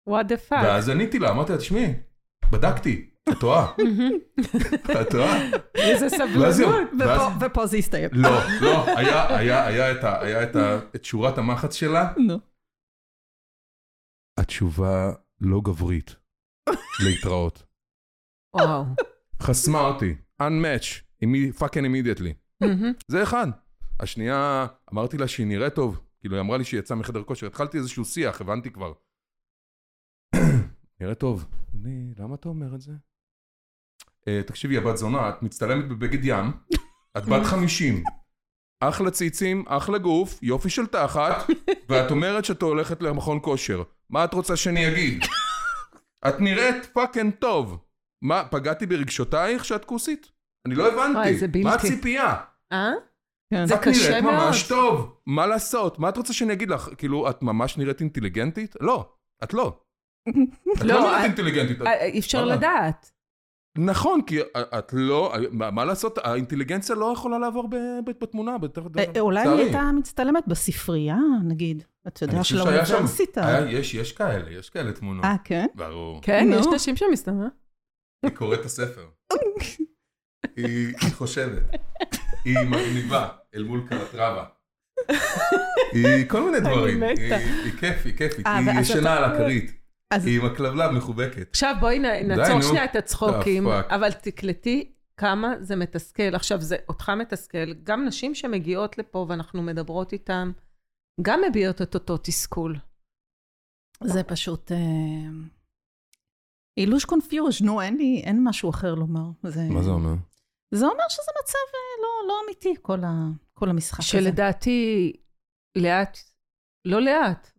What 0.08 0.24
the 0.28 0.50
fuck. 0.50 0.64
ואז 0.64 0.88
עניתי 0.88 1.18
לה, 1.18 1.30
אמרתי 1.30 1.52
לה, 1.52 1.58
תשמעי, 1.58 1.94
בדקתי, 2.52 3.10
את 3.28 3.34
טועה, 3.40 3.72
את 5.02 5.10
טועה. 5.10 5.36
איזה 5.74 6.08
סבלנות. 6.08 6.90
ופה- 7.40 7.66
זה 7.66 7.76
הסתיים. 7.76 8.10
לא, 8.12 8.30
לא, 8.60 8.98
היה, 8.98 9.92
את 10.96 11.04
שורת 11.04 11.38
המחץ 11.38 11.74
שלה. 11.74 12.12
נו. 12.26 12.34
התשובה 14.38 15.12
לא 15.40 15.60
גברית. 15.64 16.16
להתראות. 17.04 17.62
וואו. 18.56 18.84
חסמה 19.42 19.80
אותי. 19.80 20.14
Unmatch. 20.42 21.02
פאקינג 21.58 21.86
immediately. 21.86 22.32
מהמם. 22.60 22.92
זה 23.08 23.22
אחד. 23.22 23.46
השנייה, 24.00 24.66
אמרתי 24.92 25.18
לה 25.18 25.28
שהיא 25.28 25.46
נראית 25.46 25.74
טוב. 25.74 26.07
כאילו, 26.28 26.36
היא 26.36 26.46
אמרה 26.46 26.58
לי 26.58 26.64
שהיא 26.64 26.80
יצאה 26.80 26.96
מחדר 26.96 27.22
כושר. 27.22 27.46
התחלתי 27.46 27.78
איזשהו 27.78 28.04
שיח, 28.04 28.40
הבנתי 28.40 28.70
כבר. 28.70 28.92
נראית 31.00 31.18
טוב. 31.18 31.46
אני, 31.74 32.12
למה 32.18 32.34
אתה 32.34 32.48
אומר 32.48 32.74
את 32.74 32.80
זה? 32.80 32.92
Uh, 34.02 34.46
תקשיבי, 34.46 34.76
הבת 34.76 34.96
זונה, 34.96 35.28
את 35.28 35.42
מצטלמת 35.42 35.88
בבגד 35.88 36.24
ים, 36.24 36.52
את 37.18 37.26
בת 37.26 37.44
50, 37.44 38.02
אחלה 38.80 39.10
ציצים, 39.10 39.64
אחלה 39.68 39.98
גוף, 39.98 40.38
יופי 40.42 40.70
של 40.70 40.86
תחת, 40.86 41.36
ואת 41.88 42.10
אומרת 42.10 42.44
שאת 42.44 42.62
הולכת 42.62 43.02
למכון 43.02 43.38
כושר. 43.42 43.82
מה 44.10 44.24
את 44.24 44.34
רוצה 44.34 44.56
שאני 44.56 44.88
אגיד? 44.88 45.24
את 46.28 46.40
נראית 46.40 46.86
פאקינג 46.86 47.34
טוב. 47.34 47.84
מה, 48.22 48.48
פגעתי 48.50 48.86
ברגשותייך 48.86 49.64
שאת 49.64 49.84
כוסית? 49.84 50.30
אני 50.66 50.74
לא 50.74 50.92
הבנתי. 50.92 51.38
זה 51.38 51.48
בלתי. 51.48 51.64
מה 51.64 51.74
הציפייה? 51.74 52.36
אה? 52.72 52.90
כן. 53.54 53.66
זה 53.66 53.74
את 53.74 53.80
קשה 53.82 54.08
נראית 54.10 54.24
מאוד. 54.24 54.34
ממש 54.34 54.68
טוב. 54.68 55.16
מה 55.26 55.46
לעשות? 55.46 55.98
מה 55.98 56.08
את 56.08 56.16
רוצה 56.16 56.32
שאני 56.32 56.52
אגיד 56.52 56.70
לך? 56.70 56.88
כאילו, 56.98 57.30
את 57.30 57.42
ממש 57.42 57.76
נראית 57.78 58.00
אינטליגנטית? 58.00 58.74
לא, 58.80 59.12
את 59.44 59.54
לא. 59.54 59.80
את 60.28 60.34
לא, 60.80 60.94
לא 60.94 61.00
נראית 61.00 61.18
את- 61.20 61.24
אינטליגנטית. 61.24 61.82
אה, 61.82 62.04
אי 62.04 62.18
אפשר 62.18 62.38
וואלה. 62.38 62.56
לדעת. 62.56 63.10
נכון, 63.78 64.22
כי 64.22 64.38
את 64.78 64.92
לא, 64.92 65.32
מה 65.52 65.84
לעשות? 65.84 66.18
האינטליגנציה 66.18 66.94
לא 66.96 67.12
יכולה 67.12 67.38
לעבור 67.38 67.68
ב- 67.68 67.74
ב- 68.04 68.10
בתמונה. 68.20 68.58
בת- 68.58 68.78
אה, 68.78 68.84
אה, 69.16 69.20
אולי. 69.20 69.40
היא 69.48 69.50
הייתה 69.50 69.90
מצטלמת 69.98 70.44
בספרייה, 70.46 71.16
נגיד. 71.44 71.82
אתה 72.08 72.24
יודע, 72.24 72.44
של 72.44 72.58
שם- 72.58 72.66
האוניברסיטה. 72.66 73.58
יש, 73.70 73.94
יש 73.94 74.12
כאלה, 74.12 74.50
יש 74.50 74.70
כאלה 74.70 74.92
תמונות. 74.92 75.24
אה, 75.24 75.36
כן? 75.44 75.66
ברור. 75.74 76.20
כן. 76.22 76.48
יש 76.52 76.66
נשים 76.74 76.96
שמסתמנות. 76.96 77.52
היא 78.26 78.30
קוראת 78.32 78.60
את 78.60 78.64
הספר. 78.64 79.06
היא 80.56 80.94
חושבת. 81.12 81.62
היא 82.44 82.58
מגניבה 82.58 83.28
אל 83.54 83.62
מול 83.62 83.86
קלטרבה. 83.88 84.44
היא 85.92 86.28
כל 86.28 86.42
מיני 86.44 86.60
דברים. 86.60 87.02
היא 87.02 87.72
כיף, 87.80 88.04
היא 88.04 88.16
כיפית. 88.16 88.46
אה, 88.46 88.56
היא 88.58 88.80
ישנה 88.80 89.16
על 89.16 89.24
הכרית. 89.24 89.72
אז 90.10 90.26
היא 90.26 90.40
עם 90.40 90.46
הכלבלב 90.46 90.90
מחובקת. 90.90 91.48
עכשיו 91.50 91.74
בואי 91.80 91.98
נעצור. 91.98 92.62
שנייה 92.62 92.84
את 92.84 92.96
הצחוקים, 92.96 93.68
אה. 93.68 93.80
אבל 93.90 94.12
תקלטי 94.12 94.92
כמה 95.16 95.54
זה 95.60 95.76
מתסכל. 95.76 96.34
עכשיו, 96.34 96.60
זה 96.60 96.76
אותך 96.88 97.12
מתסכל, 97.18 97.74
גם 97.82 98.04
נשים 98.04 98.34
שמגיעות 98.34 98.98
לפה 98.98 99.26
ואנחנו 99.28 99.62
מדברות 99.62 100.12
איתן, 100.12 100.50
גם 101.22 101.40
מביעות 101.50 101.82
את 101.82 101.94
אותו 101.94 102.16
תסכול. 102.16 102.76
זה 104.04 104.22
פשוט... 104.22 104.72
אה, 104.72 104.78
אילוש 106.76 107.04
קונפיוז', 107.04 107.62
נו, 107.62 107.80
אין 107.80 107.96
לי, 107.96 108.22
אין 108.24 108.40
משהו 108.44 108.70
אחר 108.70 108.94
לומר. 108.94 109.30
מה 109.42 109.50
זה 109.82 109.90
אומר? 109.90 110.14
זה 110.74 110.86
אומר 110.86 111.04
שזה 111.08 111.32
מצב 111.42 111.58
אה, 111.74 112.02
לא, 112.02 112.28
לא 112.28 112.40
אמיתי, 112.44 112.74
כל, 112.82 113.04
ה, 113.04 113.28
כל 113.54 113.68
המשחק 113.70 113.98
הזה. 113.98 114.08
שלדעתי, 114.08 115.12
לאט, 115.76 116.18
לא 116.84 117.00
לאט, 117.00 117.50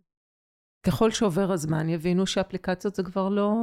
ככל 0.86 1.10
שעובר 1.10 1.52
הזמן, 1.52 1.88
יבינו 1.88 2.26
שאפליקציות 2.26 2.94
זה 2.94 3.02
כבר 3.02 3.28
לא... 3.28 3.54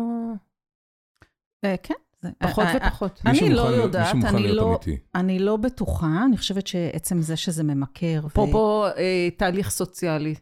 אה, 1.65 1.75
כן. 1.83 1.93
זה, 2.21 2.29
פחות 2.39 2.65
אה, 2.65 2.77
ופחות. 2.77 3.21
אני 3.25 3.49
לא 3.49 3.61
יודעת, 3.61 4.15
אני 4.23 4.47
לא-. 4.47 4.79
אני 5.15 5.39
לא 5.39 5.57
בטוחה, 5.57 6.23
אני 6.25 6.37
חושבת 6.37 6.67
שעצם 6.67 7.21
זה 7.21 7.35
שזה 7.35 7.63
ממכר. 7.63 8.19
ו- 8.23 8.27
אפרופו 8.27 8.85
אה, 8.97 9.29
תהליך 9.37 9.69
סוציאלי. 9.69 10.35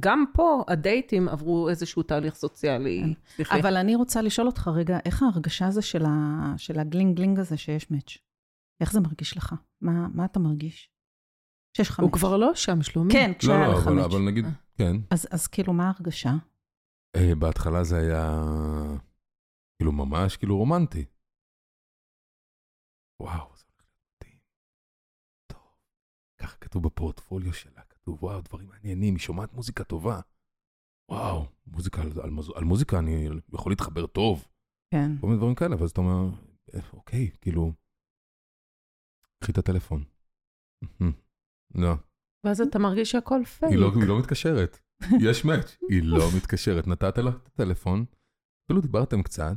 גם 0.00 0.24
פה 0.34 0.64
הדייטים 0.68 1.28
עברו 1.28 1.68
איזשהו 1.68 2.02
תהליך 2.02 2.34
סוציאלי. 2.34 3.14
סליחה. 3.36 3.58
אבל 3.58 3.76
אני 3.76 3.94
רוצה 3.94 4.22
לשאול 4.22 4.46
אותך 4.46 4.70
רגע, 4.74 4.98
איך 5.04 5.22
ההרגשה 5.22 5.66
הזה 5.66 5.82
של, 5.82 6.04
ה... 6.06 6.54
של 6.56 6.78
הגלינג 6.78 7.16
גלינג 7.16 7.38
הזה 7.38 7.56
שיש 7.56 7.90
match? 7.90 8.29
איך 8.80 8.92
זה 8.92 9.00
מרגיש 9.00 9.36
לך? 9.36 9.54
מה, 9.80 10.08
מה 10.14 10.24
אתה 10.24 10.38
מרגיש? 10.38 10.90
שיש 11.76 11.88
לך 11.90 12.00
הוא. 12.00 12.12
כבר 12.12 12.36
לא 12.36 12.54
שם, 12.54 12.82
שלומי. 12.82 13.12
כן, 13.12 13.30
לא, 13.32 13.38
כשהיה 13.38 13.66
לא, 13.68 13.74
לך 13.74 13.86
אבל, 13.86 13.94
match. 13.94 14.04
אבל 14.04 14.20
נגיד, 14.30 14.44
כן. 14.78 14.96
אז, 15.10 15.26
אז 15.30 15.46
כאילו, 15.46 15.72
מה 15.72 15.84
ההרגשה? 15.90 16.30
אה, 17.16 17.34
בהתחלה 17.38 17.84
זה 17.84 17.96
היה 17.96 18.42
כאילו 19.78 19.92
ממש 19.92 20.36
כאילו 20.36 20.56
רומנטי. 20.56 21.04
וואו, 23.22 23.56
זה 23.56 23.64
הולך 23.72 23.86
מדהים. 24.22 24.38
טוב. 25.46 25.62
ככה 26.40 26.56
כתוב 26.56 26.82
בפורטפוליו 26.86 27.52
שלה, 27.52 27.82
כתוב 27.82 28.24
וואו, 28.24 28.40
דברים 28.40 28.68
מעניינים, 28.68 29.14
היא 29.14 29.20
שומעת 29.20 29.52
מוזיקה 29.52 29.84
טובה. 29.84 30.20
וואו, 31.10 31.46
מוזיקה, 31.66 32.02
על, 32.02 32.08
על, 32.22 32.30
על 32.54 32.64
מוזיקה 32.64 32.98
אני 32.98 33.28
יכול 33.54 33.72
להתחבר 33.72 34.06
טוב. 34.06 34.48
כן. 34.94 35.10
כל 35.20 35.26
מיני 35.26 35.38
דברים 35.38 35.54
כאלה, 35.54 35.76
ואז 35.80 35.90
אתה 35.90 36.00
אומר, 36.00 36.36
"אה, 36.74 36.80
אוקיי, 36.92 37.30
כאילו, 37.40 37.72
קחי 39.40 39.52
את 39.52 39.58
הטלפון. 39.58 40.04
לא, 41.74 41.94
ואז 42.46 42.60
אתה 42.60 42.78
מרגיש 42.78 43.10
שהכל 43.10 43.44
פייק. 43.44 43.72
היא 43.72 43.78
לא, 43.80 43.92
לא 44.06 44.18
מתקשרת. 44.18 44.78
יש 45.28 45.44
מאץ', 45.44 45.76
היא 45.88 46.02
לא 46.04 46.24
מתקשרת. 46.36 46.86
נתת 46.86 47.18
לה 47.18 47.30
את 47.30 47.46
הטלפון, 47.46 48.04
אפילו 48.66 48.80
דיברתם 48.80 49.22
קצת, 49.22 49.54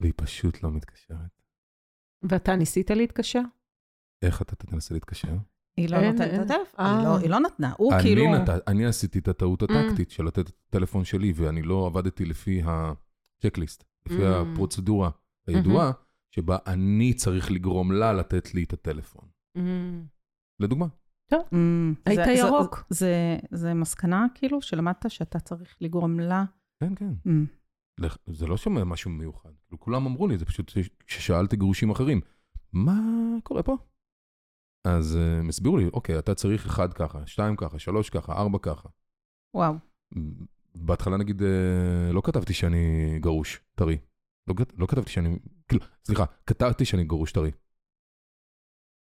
והיא 0.00 0.12
פשוט 0.16 0.62
לא 0.62 0.70
מתקשרת. 0.70 1.42
ואתה 2.30 2.56
ניסית 2.56 2.90
להתקשר? 2.90 3.40
איך 4.22 4.42
אתה 4.42 4.56
תנסה 4.56 4.94
להתקשר? 4.94 5.34
היא 5.76 5.88
לא 5.90 5.96
אין. 5.96 6.16
את 6.16 6.20
הטלפון, 6.20 6.80
אה. 6.80 6.98
היא 6.98 7.04
לא- 7.06 7.18
היא 7.18 7.30
לא 7.30 7.40
נתנה. 7.40 7.72
הוא 7.78 7.92
אני, 7.94 8.02
כאילו... 8.02 8.22
אני 8.66 8.86
עשיתי 8.86 9.18
את 9.18 9.28
הטעות 9.28 9.62
Mm. 9.62 9.66
הטקטית 9.72 10.10
של 10.10 10.24
לתת 10.24 10.38
את 10.48 10.54
הטלפון 10.68 11.04
שלי, 11.04 11.32
ואני 11.36 11.62
לא 11.62 11.86
עבדתי 11.86 12.24
לפי 12.24 12.62
הצ'קליסט, 12.64 13.84
לפי 14.06 14.22
Mm. 14.22 14.30
הפרוצדורה 14.52 15.10
הידועה, 15.46 15.90
שבה 16.34 16.56
אני 16.66 17.14
צריך 17.14 17.50
לגרום 17.50 17.92
לה 17.92 18.12
לתת 18.12 18.54
לי 18.54 18.64
את 18.64 18.72
הטלפון. 18.72 19.28
לדוגמה. 20.62 20.86
אמ, 21.52 21.94
היית 22.06 22.18
זה- 22.18 22.24
זה- 22.24 22.32
ירוק. 22.46 22.84
זה, 23.50 23.74
מסקנה 23.74 24.26
כאילו 24.34 24.62
שלמדת 24.62 25.04
שאתה 25.08 25.40
צריך 25.40 25.76
לגרום 25.80 26.20
לה. 26.20 26.44
כן, 26.82 26.94
כן. 26.94 27.12
לך- 28.00 28.16
זה 28.26 28.46
לא 28.46 28.56
שומע 28.56 28.84
משהו 28.84 29.10
מיוחד. 29.10 29.50
כאילו, 29.66 29.80
כולם 29.80 30.06
אמרו 30.06 30.28
לי, 30.28 30.38
זה 30.38 30.44
פשוט 30.44 30.68
ש- 30.68 30.90
כששאלתי 31.06 31.56
גרושים 31.56 31.90
אחרים, 31.90 32.20
מה 32.72 33.00
קורה 33.42 33.62
פה? 33.62 33.76
אז 34.86 35.16
אה, 35.16 35.38
הם 35.38 35.48
הסבירו 35.48 35.76
לי, 35.78 35.84
אוקיי, 35.92 36.18
אתה 36.18 36.34
צריך 36.34 36.66
אחד 36.66 36.92
ככה, 36.92 37.26
שתיים 37.26 37.56
ככה, 37.56 37.78
שלוש 37.78 38.10
ככה, 38.10 38.32
ארבע 38.32 38.58
ככה. 38.62 38.88
וואו. 39.56 39.74
בהתחלה 40.74 41.16
נגיד, 41.16 41.42
אה, 41.42 42.12
לא 42.12 42.22
כתבתי 42.24 42.52
שאני 42.54 42.78
גרוש, 43.20 43.60
טרי. 43.74 43.98
לא, 44.48 44.54
לא 44.76 44.86
כתבתי 44.86 45.10
שאני, 45.10 45.38
כאילו, 45.68 45.84
סליחה, 46.04 46.24
כתבתי 46.46 46.84
שאני 46.84 47.04
גרוש 47.04 47.32
טרי. 47.32 47.50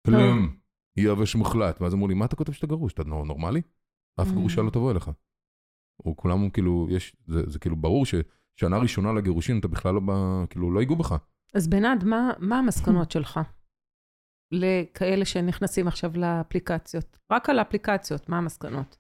כלום, 0.07 0.57
יבש 0.97 1.35
מוחלט. 1.35 1.81
ואז 1.81 1.95
אמרו 1.95 2.09
לי, 2.09 2.15
מה 2.15 2.25
אתה 2.25 2.37
כותב 2.37 2.53
שאתה 2.53 2.67
גרוש? 2.67 2.93
אתה 2.93 3.05
נו- 3.05 3.25
נורמלי? 3.25 3.61
אף 4.21 4.27
Mm. 4.29 4.33
גרושה 4.33 4.63
לא 4.63 4.71
תבוא 4.71 4.93
אליך. 4.93 5.11
או 6.05 6.17
כולם 6.17 6.51
כאילו, 6.51 6.87
יש, 6.91 7.17
זה, 7.27 7.51
זה 7.51 7.59
כאילו 7.59 7.77
ברור 7.77 8.05
ששנה 8.07 8.79
ראשונה 8.79 9.13
לגירושין 9.13 9.59
אתה 9.59 9.69
בכלל 9.69 9.95
לא, 9.95 10.01
בא, 10.01 10.15
כאילו, 10.51 10.71
לא 10.71 10.81
ייגעו 10.81 10.97
בך. 10.97 11.15
אז 11.55 11.69
בנד, 11.69 12.05
מה, 12.05 12.31
מה 12.39 12.59
המסקנות 12.59 13.11
שלך 13.11 13.41
לכאלה 14.53 15.25
שנכנסים 15.25 15.89
עכשיו 15.89 16.11
לאפליקציות? 16.17 17.19
רק 17.33 17.49
על 17.51 17.59
האפליקציות, 17.59 18.29
מה 18.29 18.39
המסקנות? 18.39 18.97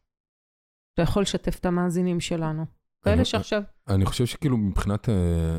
אתה 0.94 1.02
יכול 1.02 1.22
לשתף 1.22 1.58
את 1.58 1.66
המאזינים 1.66 2.20
שלנו. 2.20 2.64
כאלה 3.04 3.24
שעכשיו... 3.24 3.62
אני 3.88 4.06
חושב 4.06 4.26
שכאילו 4.26 4.56
מבחינת, 4.56 5.08
אה, 5.08 5.58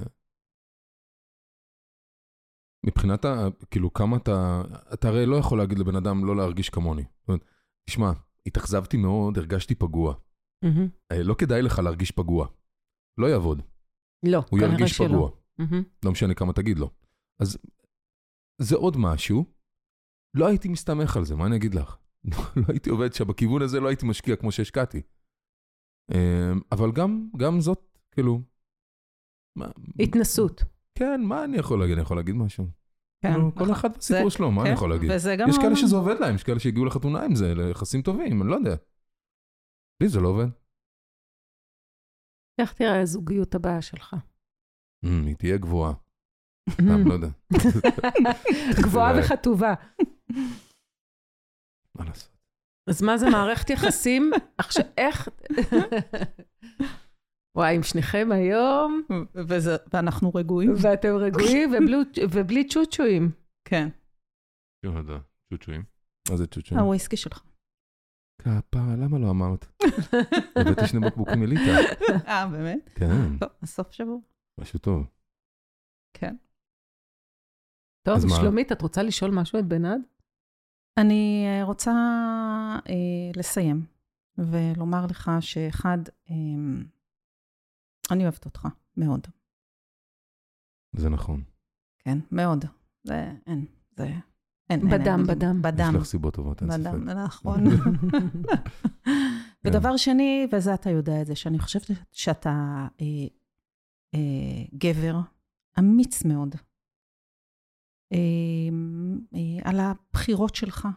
מבחינת, 2.86 3.26
כאילו 3.72 3.94
כמה 3.94 4.18
אתה, 4.18 4.62
אתה 4.94 5.08
הרי 5.08 5.26
לא 5.26 5.36
יכול 5.36 5.58
להגיד 5.58 5.80
לבן 5.80 5.96
אדם 5.96 6.26
לא 6.26 6.36
להרגיש 6.36 6.70
כמוני. 6.70 7.04
תשמע, 7.86 8.12
התאכזבתי 8.46 8.98
מאוד, 8.98 9.38
הרגשתי 9.38 9.76
פגוע. 9.76 10.14
אה, 11.12 11.24
לא 11.24 11.34
כדאי 11.34 11.62
לך 11.62 11.80
להרגיש 11.80 12.12
פגוע. 12.12 12.48
לא 13.18 13.28
יעבוד, 13.28 13.62
לא, 14.26 14.38
הוא 14.38 14.60
כנראה 14.60 14.74
ירגיש 14.74 14.92
שלא. 14.92 15.08
פגוע. 15.08 15.30
מהמם. 15.58 15.84
לא 16.06 16.12
משנה 16.12 16.34
כמה 16.34 16.54
תגיד 16.54 16.80
לו. 16.80 16.90
אז 17.40 17.58
זה 18.62 18.76
עוד 18.76 18.98
משהו, 18.98 19.46
לא 20.34 20.48
הייתי 20.48 20.70
מסתמך 20.70 21.18
על 21.18 21.26
זה, 21.26 21.36
מה 21.36 21.46
אני 21.46 21.56
אגיד 21.56 21.76
לך? 21.76 21.98
לא 22.56 22.64
הייתי 22.68 22.90
עובד 22.90 23.14
שם, 23.14 23.28
בכיוון 23.28 23.62
הזה 23.62 23.80
לא 23.80 23.88
הייתי 23.88 24.06
משקיע 24.06 24.36
כמו 24.36 24.52
שהשקעתי. 24.52 25.02
אה, 26.12 26.52
אבל 26.72 26.92
גם, 26.92 27.30
גם 27.38 27.62
זאת, 27.62 27.98
כאילו... 28.12 28.42
התנסות. 30.00 30.64
כן, 30.98 31.22
מה 31.24 31.44
אני 31.44 31.58
יכול 31.58 31.80
להגיד? 31.80 31.94
אני 31.94 32.02
יכול 32.02 32.18
להגיד 32.18 32.36
משהו. 32.36 32.66
כן. 33.24 33.34
כאילו, 33.34 33.56
כל 33.56 33.64
נכון. 33.64 33.76
אחד 33.76 33.98
בסיפור 33.98 34.30
שלו, 34.30 34.52
מה 34.52 34.62
אני 34.62 34.70
כן, 34.70 34.76
יכול 34.76 34.89
להגיד? 34.89 35.12
וזה 35.16 35.36
גם... 35.36 35.50
יש 35.50 35.58
כאלה. 35.58 35.76
שזה 35.76 35.96
עובד 35.96 36.16
להם, 36.20 36.36
יש 36.36 36.44
כאלה 36.44 36.60
שהגיעו 36.60 36.86
לחתונה 36.86 37.24
עם 37.24 37.36
זה, 37.36 37.54
ליחסים 37.56 38.02
טובים, 38.02 38.42
אני 38.42 38.50
לא 38.50 38.56
יודע. 38.56 38.76
לי 40.04 40.10
זה 40.10 40.20
לא 40.20 40.28
עובד. 40.28 40.48
איך 42.62 42.74
תראה 42.74 43.02
הזוגיות 43.02 43.56
הבאה 43.56 43.82
שלך? 43.82 44.16
אמ, 45.06 45.26
היא 45.26 45.36
תהיה 45.36 45.58
גבוהה, 45.58 45.94
סתם, 46.74 47.08
לא 47.08 47.14
יודע, 47.14 47.28
גבוהה. 48.84 49.14
וחטובה. 49.20 49.74
מה 51.96 52.06
לעשות. 52.06 52.38
אז 52.89 53.02
מה 53.02 53.18
זה 53.18 53.30
מערכת 53.30 53.70
יחסים? 53.70 54.32
עכשיו, 54.58 54.86
איך... 54.98 55.30
וואי, 57.56 57.76
עם 57.76 57.84
שניכם 57.84 58.30
היום, 58.32 59.02
וזה- 59.36 59.76
ואנחנו 59.93 60.32
רגועים. 60.36 60.74
ואתם 60.82 61.16
רגועים 61.16 61.70
ובלו- 61.74 61.99
ובלי 62.34 62.68
צ'וצ'ואים. 62.68 63.32
כן. 63.68 63.88
יודע, 64.84 65.18
צ'וצ'ואים. 65.54 65.84
מה 66.32 66.38
זה 66.38 66.47
צ'וצ'ואים? 66.47 66.84
הוויסקי 66.84 67.18
שלך. 67.18 67.43
כפרה, 68.41 68.95
למה 68.95 69.20
לא 69.20 69.30
אמרת? 69.30 69.66
הבאתי 70.56 70.88
שני 70.88 70.99
בקבוקים 70.99 71.39
מליטה. 71.39 71.72
אה, 72.28 72.47
באמת? 72.47 72.89
כן, 72.95 73.38
טוב, 73.39 73.49
בסוף 73.62 73.91
שבוע. 73.91 74.18
משהו 74.60 74.80
טוב. 74.80 75.08
כן. 76.14 76.36
טוב, 78.08 78.16
אז 78.16 78.26
מה? 78.26 78.36
שלומית, 78.36 78.72
את 78.72 78.82
רוצה 78.82 79.04
לשאול 79.04 79.32
משהו 79.32 79.60
את 79.60 79.66
בנד? 79.66 80.02
אני 80.97 81.45
אה, 81.47 81.64
רוצה 81.64 81.91
אה, 82.89 83.32
לסיים 83.36 83.86
ולומר 84.38 85.06
לך 85.06 85.32
שאחד, 85.39 85.97
אה, 86.30 86.36
אני 88.12 88.24
אוהבת 88.24 88.45
אותך 88.45 88.68
מאוד. 88.97 89.28
זה 90.95 91.09
נכון. 91.09 91.43
כן, 91.99 92.18
מאוד. 92.32 92.66
זה, 93.03 93.34
אין, 93.47 93.66
זה, 93.97 94.09
אין. 94.70 94.89
בדם, 94.89 95.20
אין, 95.20 95.28
בדם. 95.28 95.62
בדם. 95.62 95.89
יש 95.89 95.95
לך 95.95 96.05
סיבות 96.05 96.34
טובות, 96.34 96.62
אין 96.62 96.72
ספק. 96.72 96.80
בדם, 96.80 97.09
נכון. 97.09 97.64
ודבר 99.64 99.97
שני, 99.97 100.47
וזה 100.51 100.74
אתה 100.74 100.89
יודע 100.89 101.22
את 101.22 101.28
זה, 101.28 101.36
שאני 101.36 101.59
חושבת 101.59 101.97
שאתה 102.12 102.88
אה, 103.01 103.05
אה, 104.14 104.64
גבר 104.78 105.20
אמיץ 105.80 106.26
מאוד. 106.26 106.55
אה, 108.14 108.18
אה, 109.34 109.70
על 109.70 109.80
הבחירות 109.80 110.55
שלך, 110.55 110.88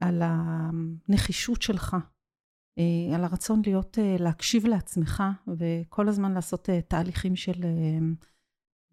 על 0.00 0.22
הנחישות 0.24 1.62
שלך, 1.62 1.96
על 3.14 3.24
הרצון 3.24 3.62
להיות, 3.66 3.98
אה, 3.98 4.16
להקשיב 4.18 4.66
לעצמך, 4.66 5.22
וכל 5.58 6.08
הזמן 6.08 6.34
לעשות 6.34 6.70
אה, 6.70 6.82
תהליכים 6.82 7.36
של, 7.36 7.64
אה, 7.64 7.98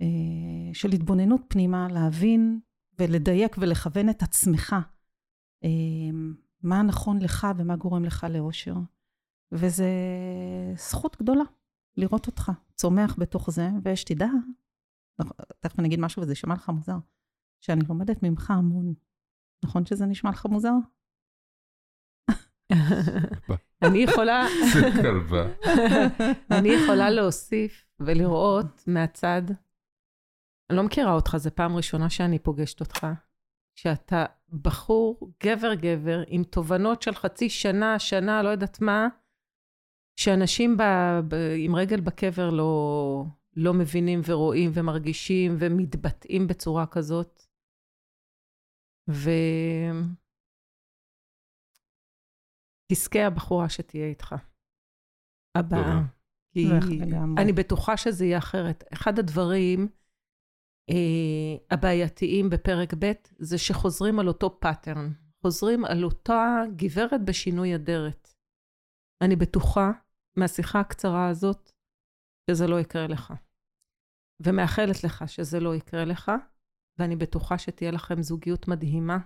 אה, 0.02 0.74
של 0.74 0.92
התבוננות 0.92 1.42
פנימה, 1.48 1.88
להבין 1.88 2.60
ולדייק 3.00 3.56
ולכוון 3.60 4.10
את 4.10 4.24
עצמך. 4.24 4.76
אה, 5.64 5.70
מה 6.64 6.82
נכון 6.82 7.22
לך 7.22 7.48
ומה 7.58 7.76
גורם 7.76 8.04
לך 8.04 8.26
לאושר. 8.30 8.76
וזה 9.52 9.90
זכות 10.76 11.18
גדולה 11.22 11.44
לראות 11.98 12.28
אותך 12.28 12.52
צומח 12.76 13.16
בתוך 13.20 13.52
זה, 13.52 13.70
ושתדע, 13.84 14.30
תכף 15.60 15.80
אני 15.80 15.88
אגיד 15.88 16.00
משהו 16.00 16.22
וזה 16.22 16.32
יישמע 16.32 16.54
לך 16.54 16.70
מוזר, 16.70 16.98
שאני 17.62 17.82
לומדת 17.90 18.24
ממך 18.24 18.52
המון. 18.52 18.94
נכון 19.66 19.86
שזה 19.86 20.06
נשמע 20.06 20.30
לך 20.30 20.46
מוזר? 20.46 20.74
אני 23.82 24.00
יכולה... 24.00 24.46
זה 24.74 25.02
כלבה. 25.02 25.48
אני 26.58 26.70
יכולה 26.70 27.10
להוסיף 27.10 27.86
ולראות 28.00 28.84
מהצד, 28.88 29.42
אני 30.70 30.78
לא 30.78 30.84
מכירה 30.84 31.14
אותך, 31.14 31.38
זו 31.38 31.50
פעם 31.56 31.76
ראשונה 31.76 32.10
שאני 32.10 32.40
פוגשת 32.40 32.80
אותך, 32.80 33.08
שאתה 33.76 34.26
בחור, 34.62 35.32
גבר 35.44 35.74
גבר, 35.74 36.24
עם 36.28 36.44
תובנות 36.44 37.02
של 37.02 37.16
חצי 37.16 37.50
שנה, 37.50 38.00
שנה, 38.00 38.44
לא 38.44 38.50
יודעת 38.50 38.82
מה, 38.82 39.08
שאנשים 40.16 40.78
ב, 40.78 40.84
ב, 41.28 41.36
עם 41.58 41.76
רגל 41.76 42.00
בקבר 42.00 42.50
לא, 42.50 43.26
לא 43.56 43.74
מבינים 43.74 44.22
ורואים 44.26 44.72
ומרגישים 44.74 45.56
ומתבטאים 45.60 46.48
בצורה 46.48 46.86
כזאת. 46.86 47.44
ו... 49.10 49.30
תזכה 52.92 53.26
הבחורה 53.28 53.70
שתהיה 53.70 54.08
איתך. 54.08 54.36
הבאה. 55.58 56.02
כי. 56.54 56.68
אני 57.38 57.54
בטוחה 57.54 57.98
שזה 57.98 58.26
יהיה 58.26 58.38
אחרת. 58.38 58.84
אחד 58.94 59.20
הדברים 59.20 59.90
אה, 60.90 61.56
הבעייתיים 61.72 62.50
בפרק 62.50 62.94
ב' 63.00 63.12
זה 63.40 63.58
שחוזרים 63.58 64.20
על 64.20 64.28
אותו 64.28 64.60
pattern. 64.60 65.12
חוזרים 65.42 65.86
על 65.86 66.04
אותה 66.04 66.62
גברת 66.76 67.26
בשינוי 67.26 67.76
אדרת. 67.76 68.34
אני 69.24 69.36
בטוחה 69.36 69.92
מהשיחה 70.38 70.80
הקצרה 70.80 71.28
הזאת 71.28 71.72
שזה 72.50 72.68
לא 72.68 72.80
יקרה 72.80 73.08
לך. 73.08 73.34
ומאחלת 74.46 75.04
לך 75.04 75.24
שזה 75.28 75.60
לא 75.60 75.76
יקרה 75.76 76.06
לך, 76.06 76.32
ואני 77.00 77.16
בטוחה 77.16 77.58
שתהיה 77.58 77.92
לכם 77.92 78.22
זוגיות 78.22 78.68
מדהימה. 78.68 79.18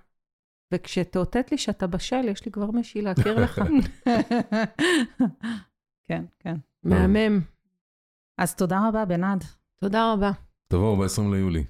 וכשתאותת 0.73 1.51
לי 1.51 1.57
שאתה 1.57 1.87
בשל, 1.87 2.29
יש 2.29 2.45
לי 2.45 2.51
כבר 2.51 2.71
מישהי 2.71 3.01
להכיר 3.01 3.43
לך. 3.43 3.61
כן, 6.07 6.25
כן. 6.39 6.55
מהמם. 6.83 7.41
אז 8.37 8.55
תודה 8.55 8.87
רבה, 8.87 9.05
בנד. 9.05 9.43
תודה 9.79 10.13
רבה. 10.13 10.31
תבואו 10.67 10.97
ב-20 10.97 11.21
ליולי, 11.31 11.63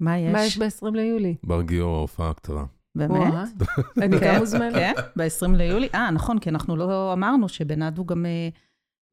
מה 0.00 0.18
יש? 0.18 0.32
מה 0.32 0.44
יש 0.44 0.58
ב-20 0.58 0.90
ליולי? 0.94 1.36
בר 1.44 1.62
גיורא, 1.62 1.96
ההופעה 1.96 2.30
הקצרה. 2.30 2.64
באמת? 2.94 3.32
אני 4.02 4.20
כן, 4.20 4.32
גם 4.34 4.40
מוזמנת. 4.40 4.74
כן, 4.74 4.92
ב-20 5.16 5.56
ליולי. 5.56 5.88
אה, 5.94 6.10
נכון, 6.10 6.38
כי 6.38 6.50
אנחנו 6.50 6.76
לא 6.76 7.12
אמרנו 7.12 7.48
שבנד 7.48 7.98
הוא 7.98 8.06
גם 8.06 8.26
אה, 8.26 8.48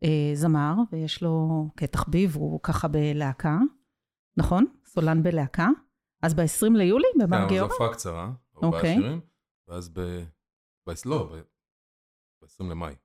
אה, 0.03 0.31
זמר, 0.35 0.73
ויש 0.91 1.23
לו 1.23 1.67
כתחביב, 1.77 2.35
הוא 2.35 2.59
ככה 2.63 2.87
בלהקה, 2.87 3.57
נכון? 4.37 4.65
סולן 4.85 5.23
בלהקה. 5.23 5.67
אז 6.21 6.33
ב-20 6.33 6.69
ליולי, 6.73 7.05
כן, 7.19 7.25
בבר 7.25 7.45
אבל 7.45 7.57
זו? 7.57 7.63
הופעה 7.63 7.93
קצרה, 7.93 8.31
ארבעה 8.63 8.79
אוקיי. 8.79 8.95
שירים, 8.95 9.19
ואז 9.67 9.89
ב... 9.89 9.99
ב- 10.89 10.93
לא, 11.05 11.35
ב-20 12.41 12.63
למאי. 12.63 12.95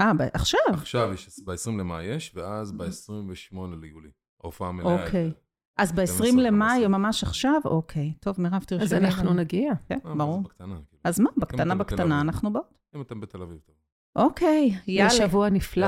אה, 0.00 0.14
ב- 0.14 0.22
עכשיו. 0.32 0.60
עכשיו, 0.68 1.10
ב-20 1.44 1.70
למאי 1.78 2.04
יש, 2.04 2.32
ואז 2.34 2.72
ב-28 2.72 3.56
ליולי. 3.80 4.10
ההופעה 4.42 4.68
המלאה. 4.68 5.04
אוקיי. 5.06 5.32
אז 5.78 5.92
ב-20 5.92 6.06
12, 6.06 6.42
למאי, 6.42 6.68
15. 6.68 6.88
ממש 6.88 7.22
עכשיו? 7.24 7.60
אוקיי. 7.64 8.12
טוב, 8.20 8.40
מירב, 8.40 8.64
תרשמי. 8.66 8.84
אז 8.84 8.94
אנחנו. 8.94 9.34
נגיע. 9.34 9.72
כן, 9.88 9.98
אה, 10.06 10.14
ברור. 10.14 10.42
כאילו. 10.58 10.74
אז 11.04 11.20
מה, 11.20 11.30
בקטנה 11.36 11.74
בקטנה. 11.74 12.20
אנחנו 12.20 12.52
באות. 12.52 12.78
אם 12.96 13.00
אתם 13.00 13.20
בתל 13.20 13.42
אביב, 13.42 13.58
טוב. 13.66 13.76
אוקיי, 14.16 14.70
יהיה 14.86 14.98
יאללה. 14.98 15.10
שבוע 15.10 15.48
נפלא. 15.50 15.86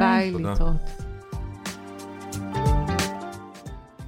ביי. 0.00 0.30
להתראות. 0.32 1.17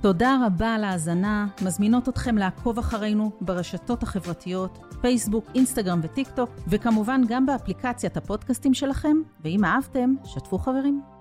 תודה 0.01 0.37
רבה 0.47 0.75
על 0.75 0.85
ההאזנה, 0.85 1.47
מזמינות 1.63 2.09
אתכם 2.09 2.39
לעקוב 2.39 2.79
אחרינו 2.79 3.31
ברשתות 3.41 4.03
החברתיות, 4.03 4.79
פייסבוק, 5.01 5.45
אינסטגרם 5.55 6.01
וטיק 6.03 6.29
טוק, 6.31 6.51
וכמובן 6.69 7.23
גם 7.29 7.47
באפליקציית 7.47 8.17
הפודקאסטים 8.17 8.75
שלכם, 8.75 9.17
ואם 9.45 9.65
אהבתם, 9.65 10.15
שתפו 10.25 10.59
חברים. 10.59 11.20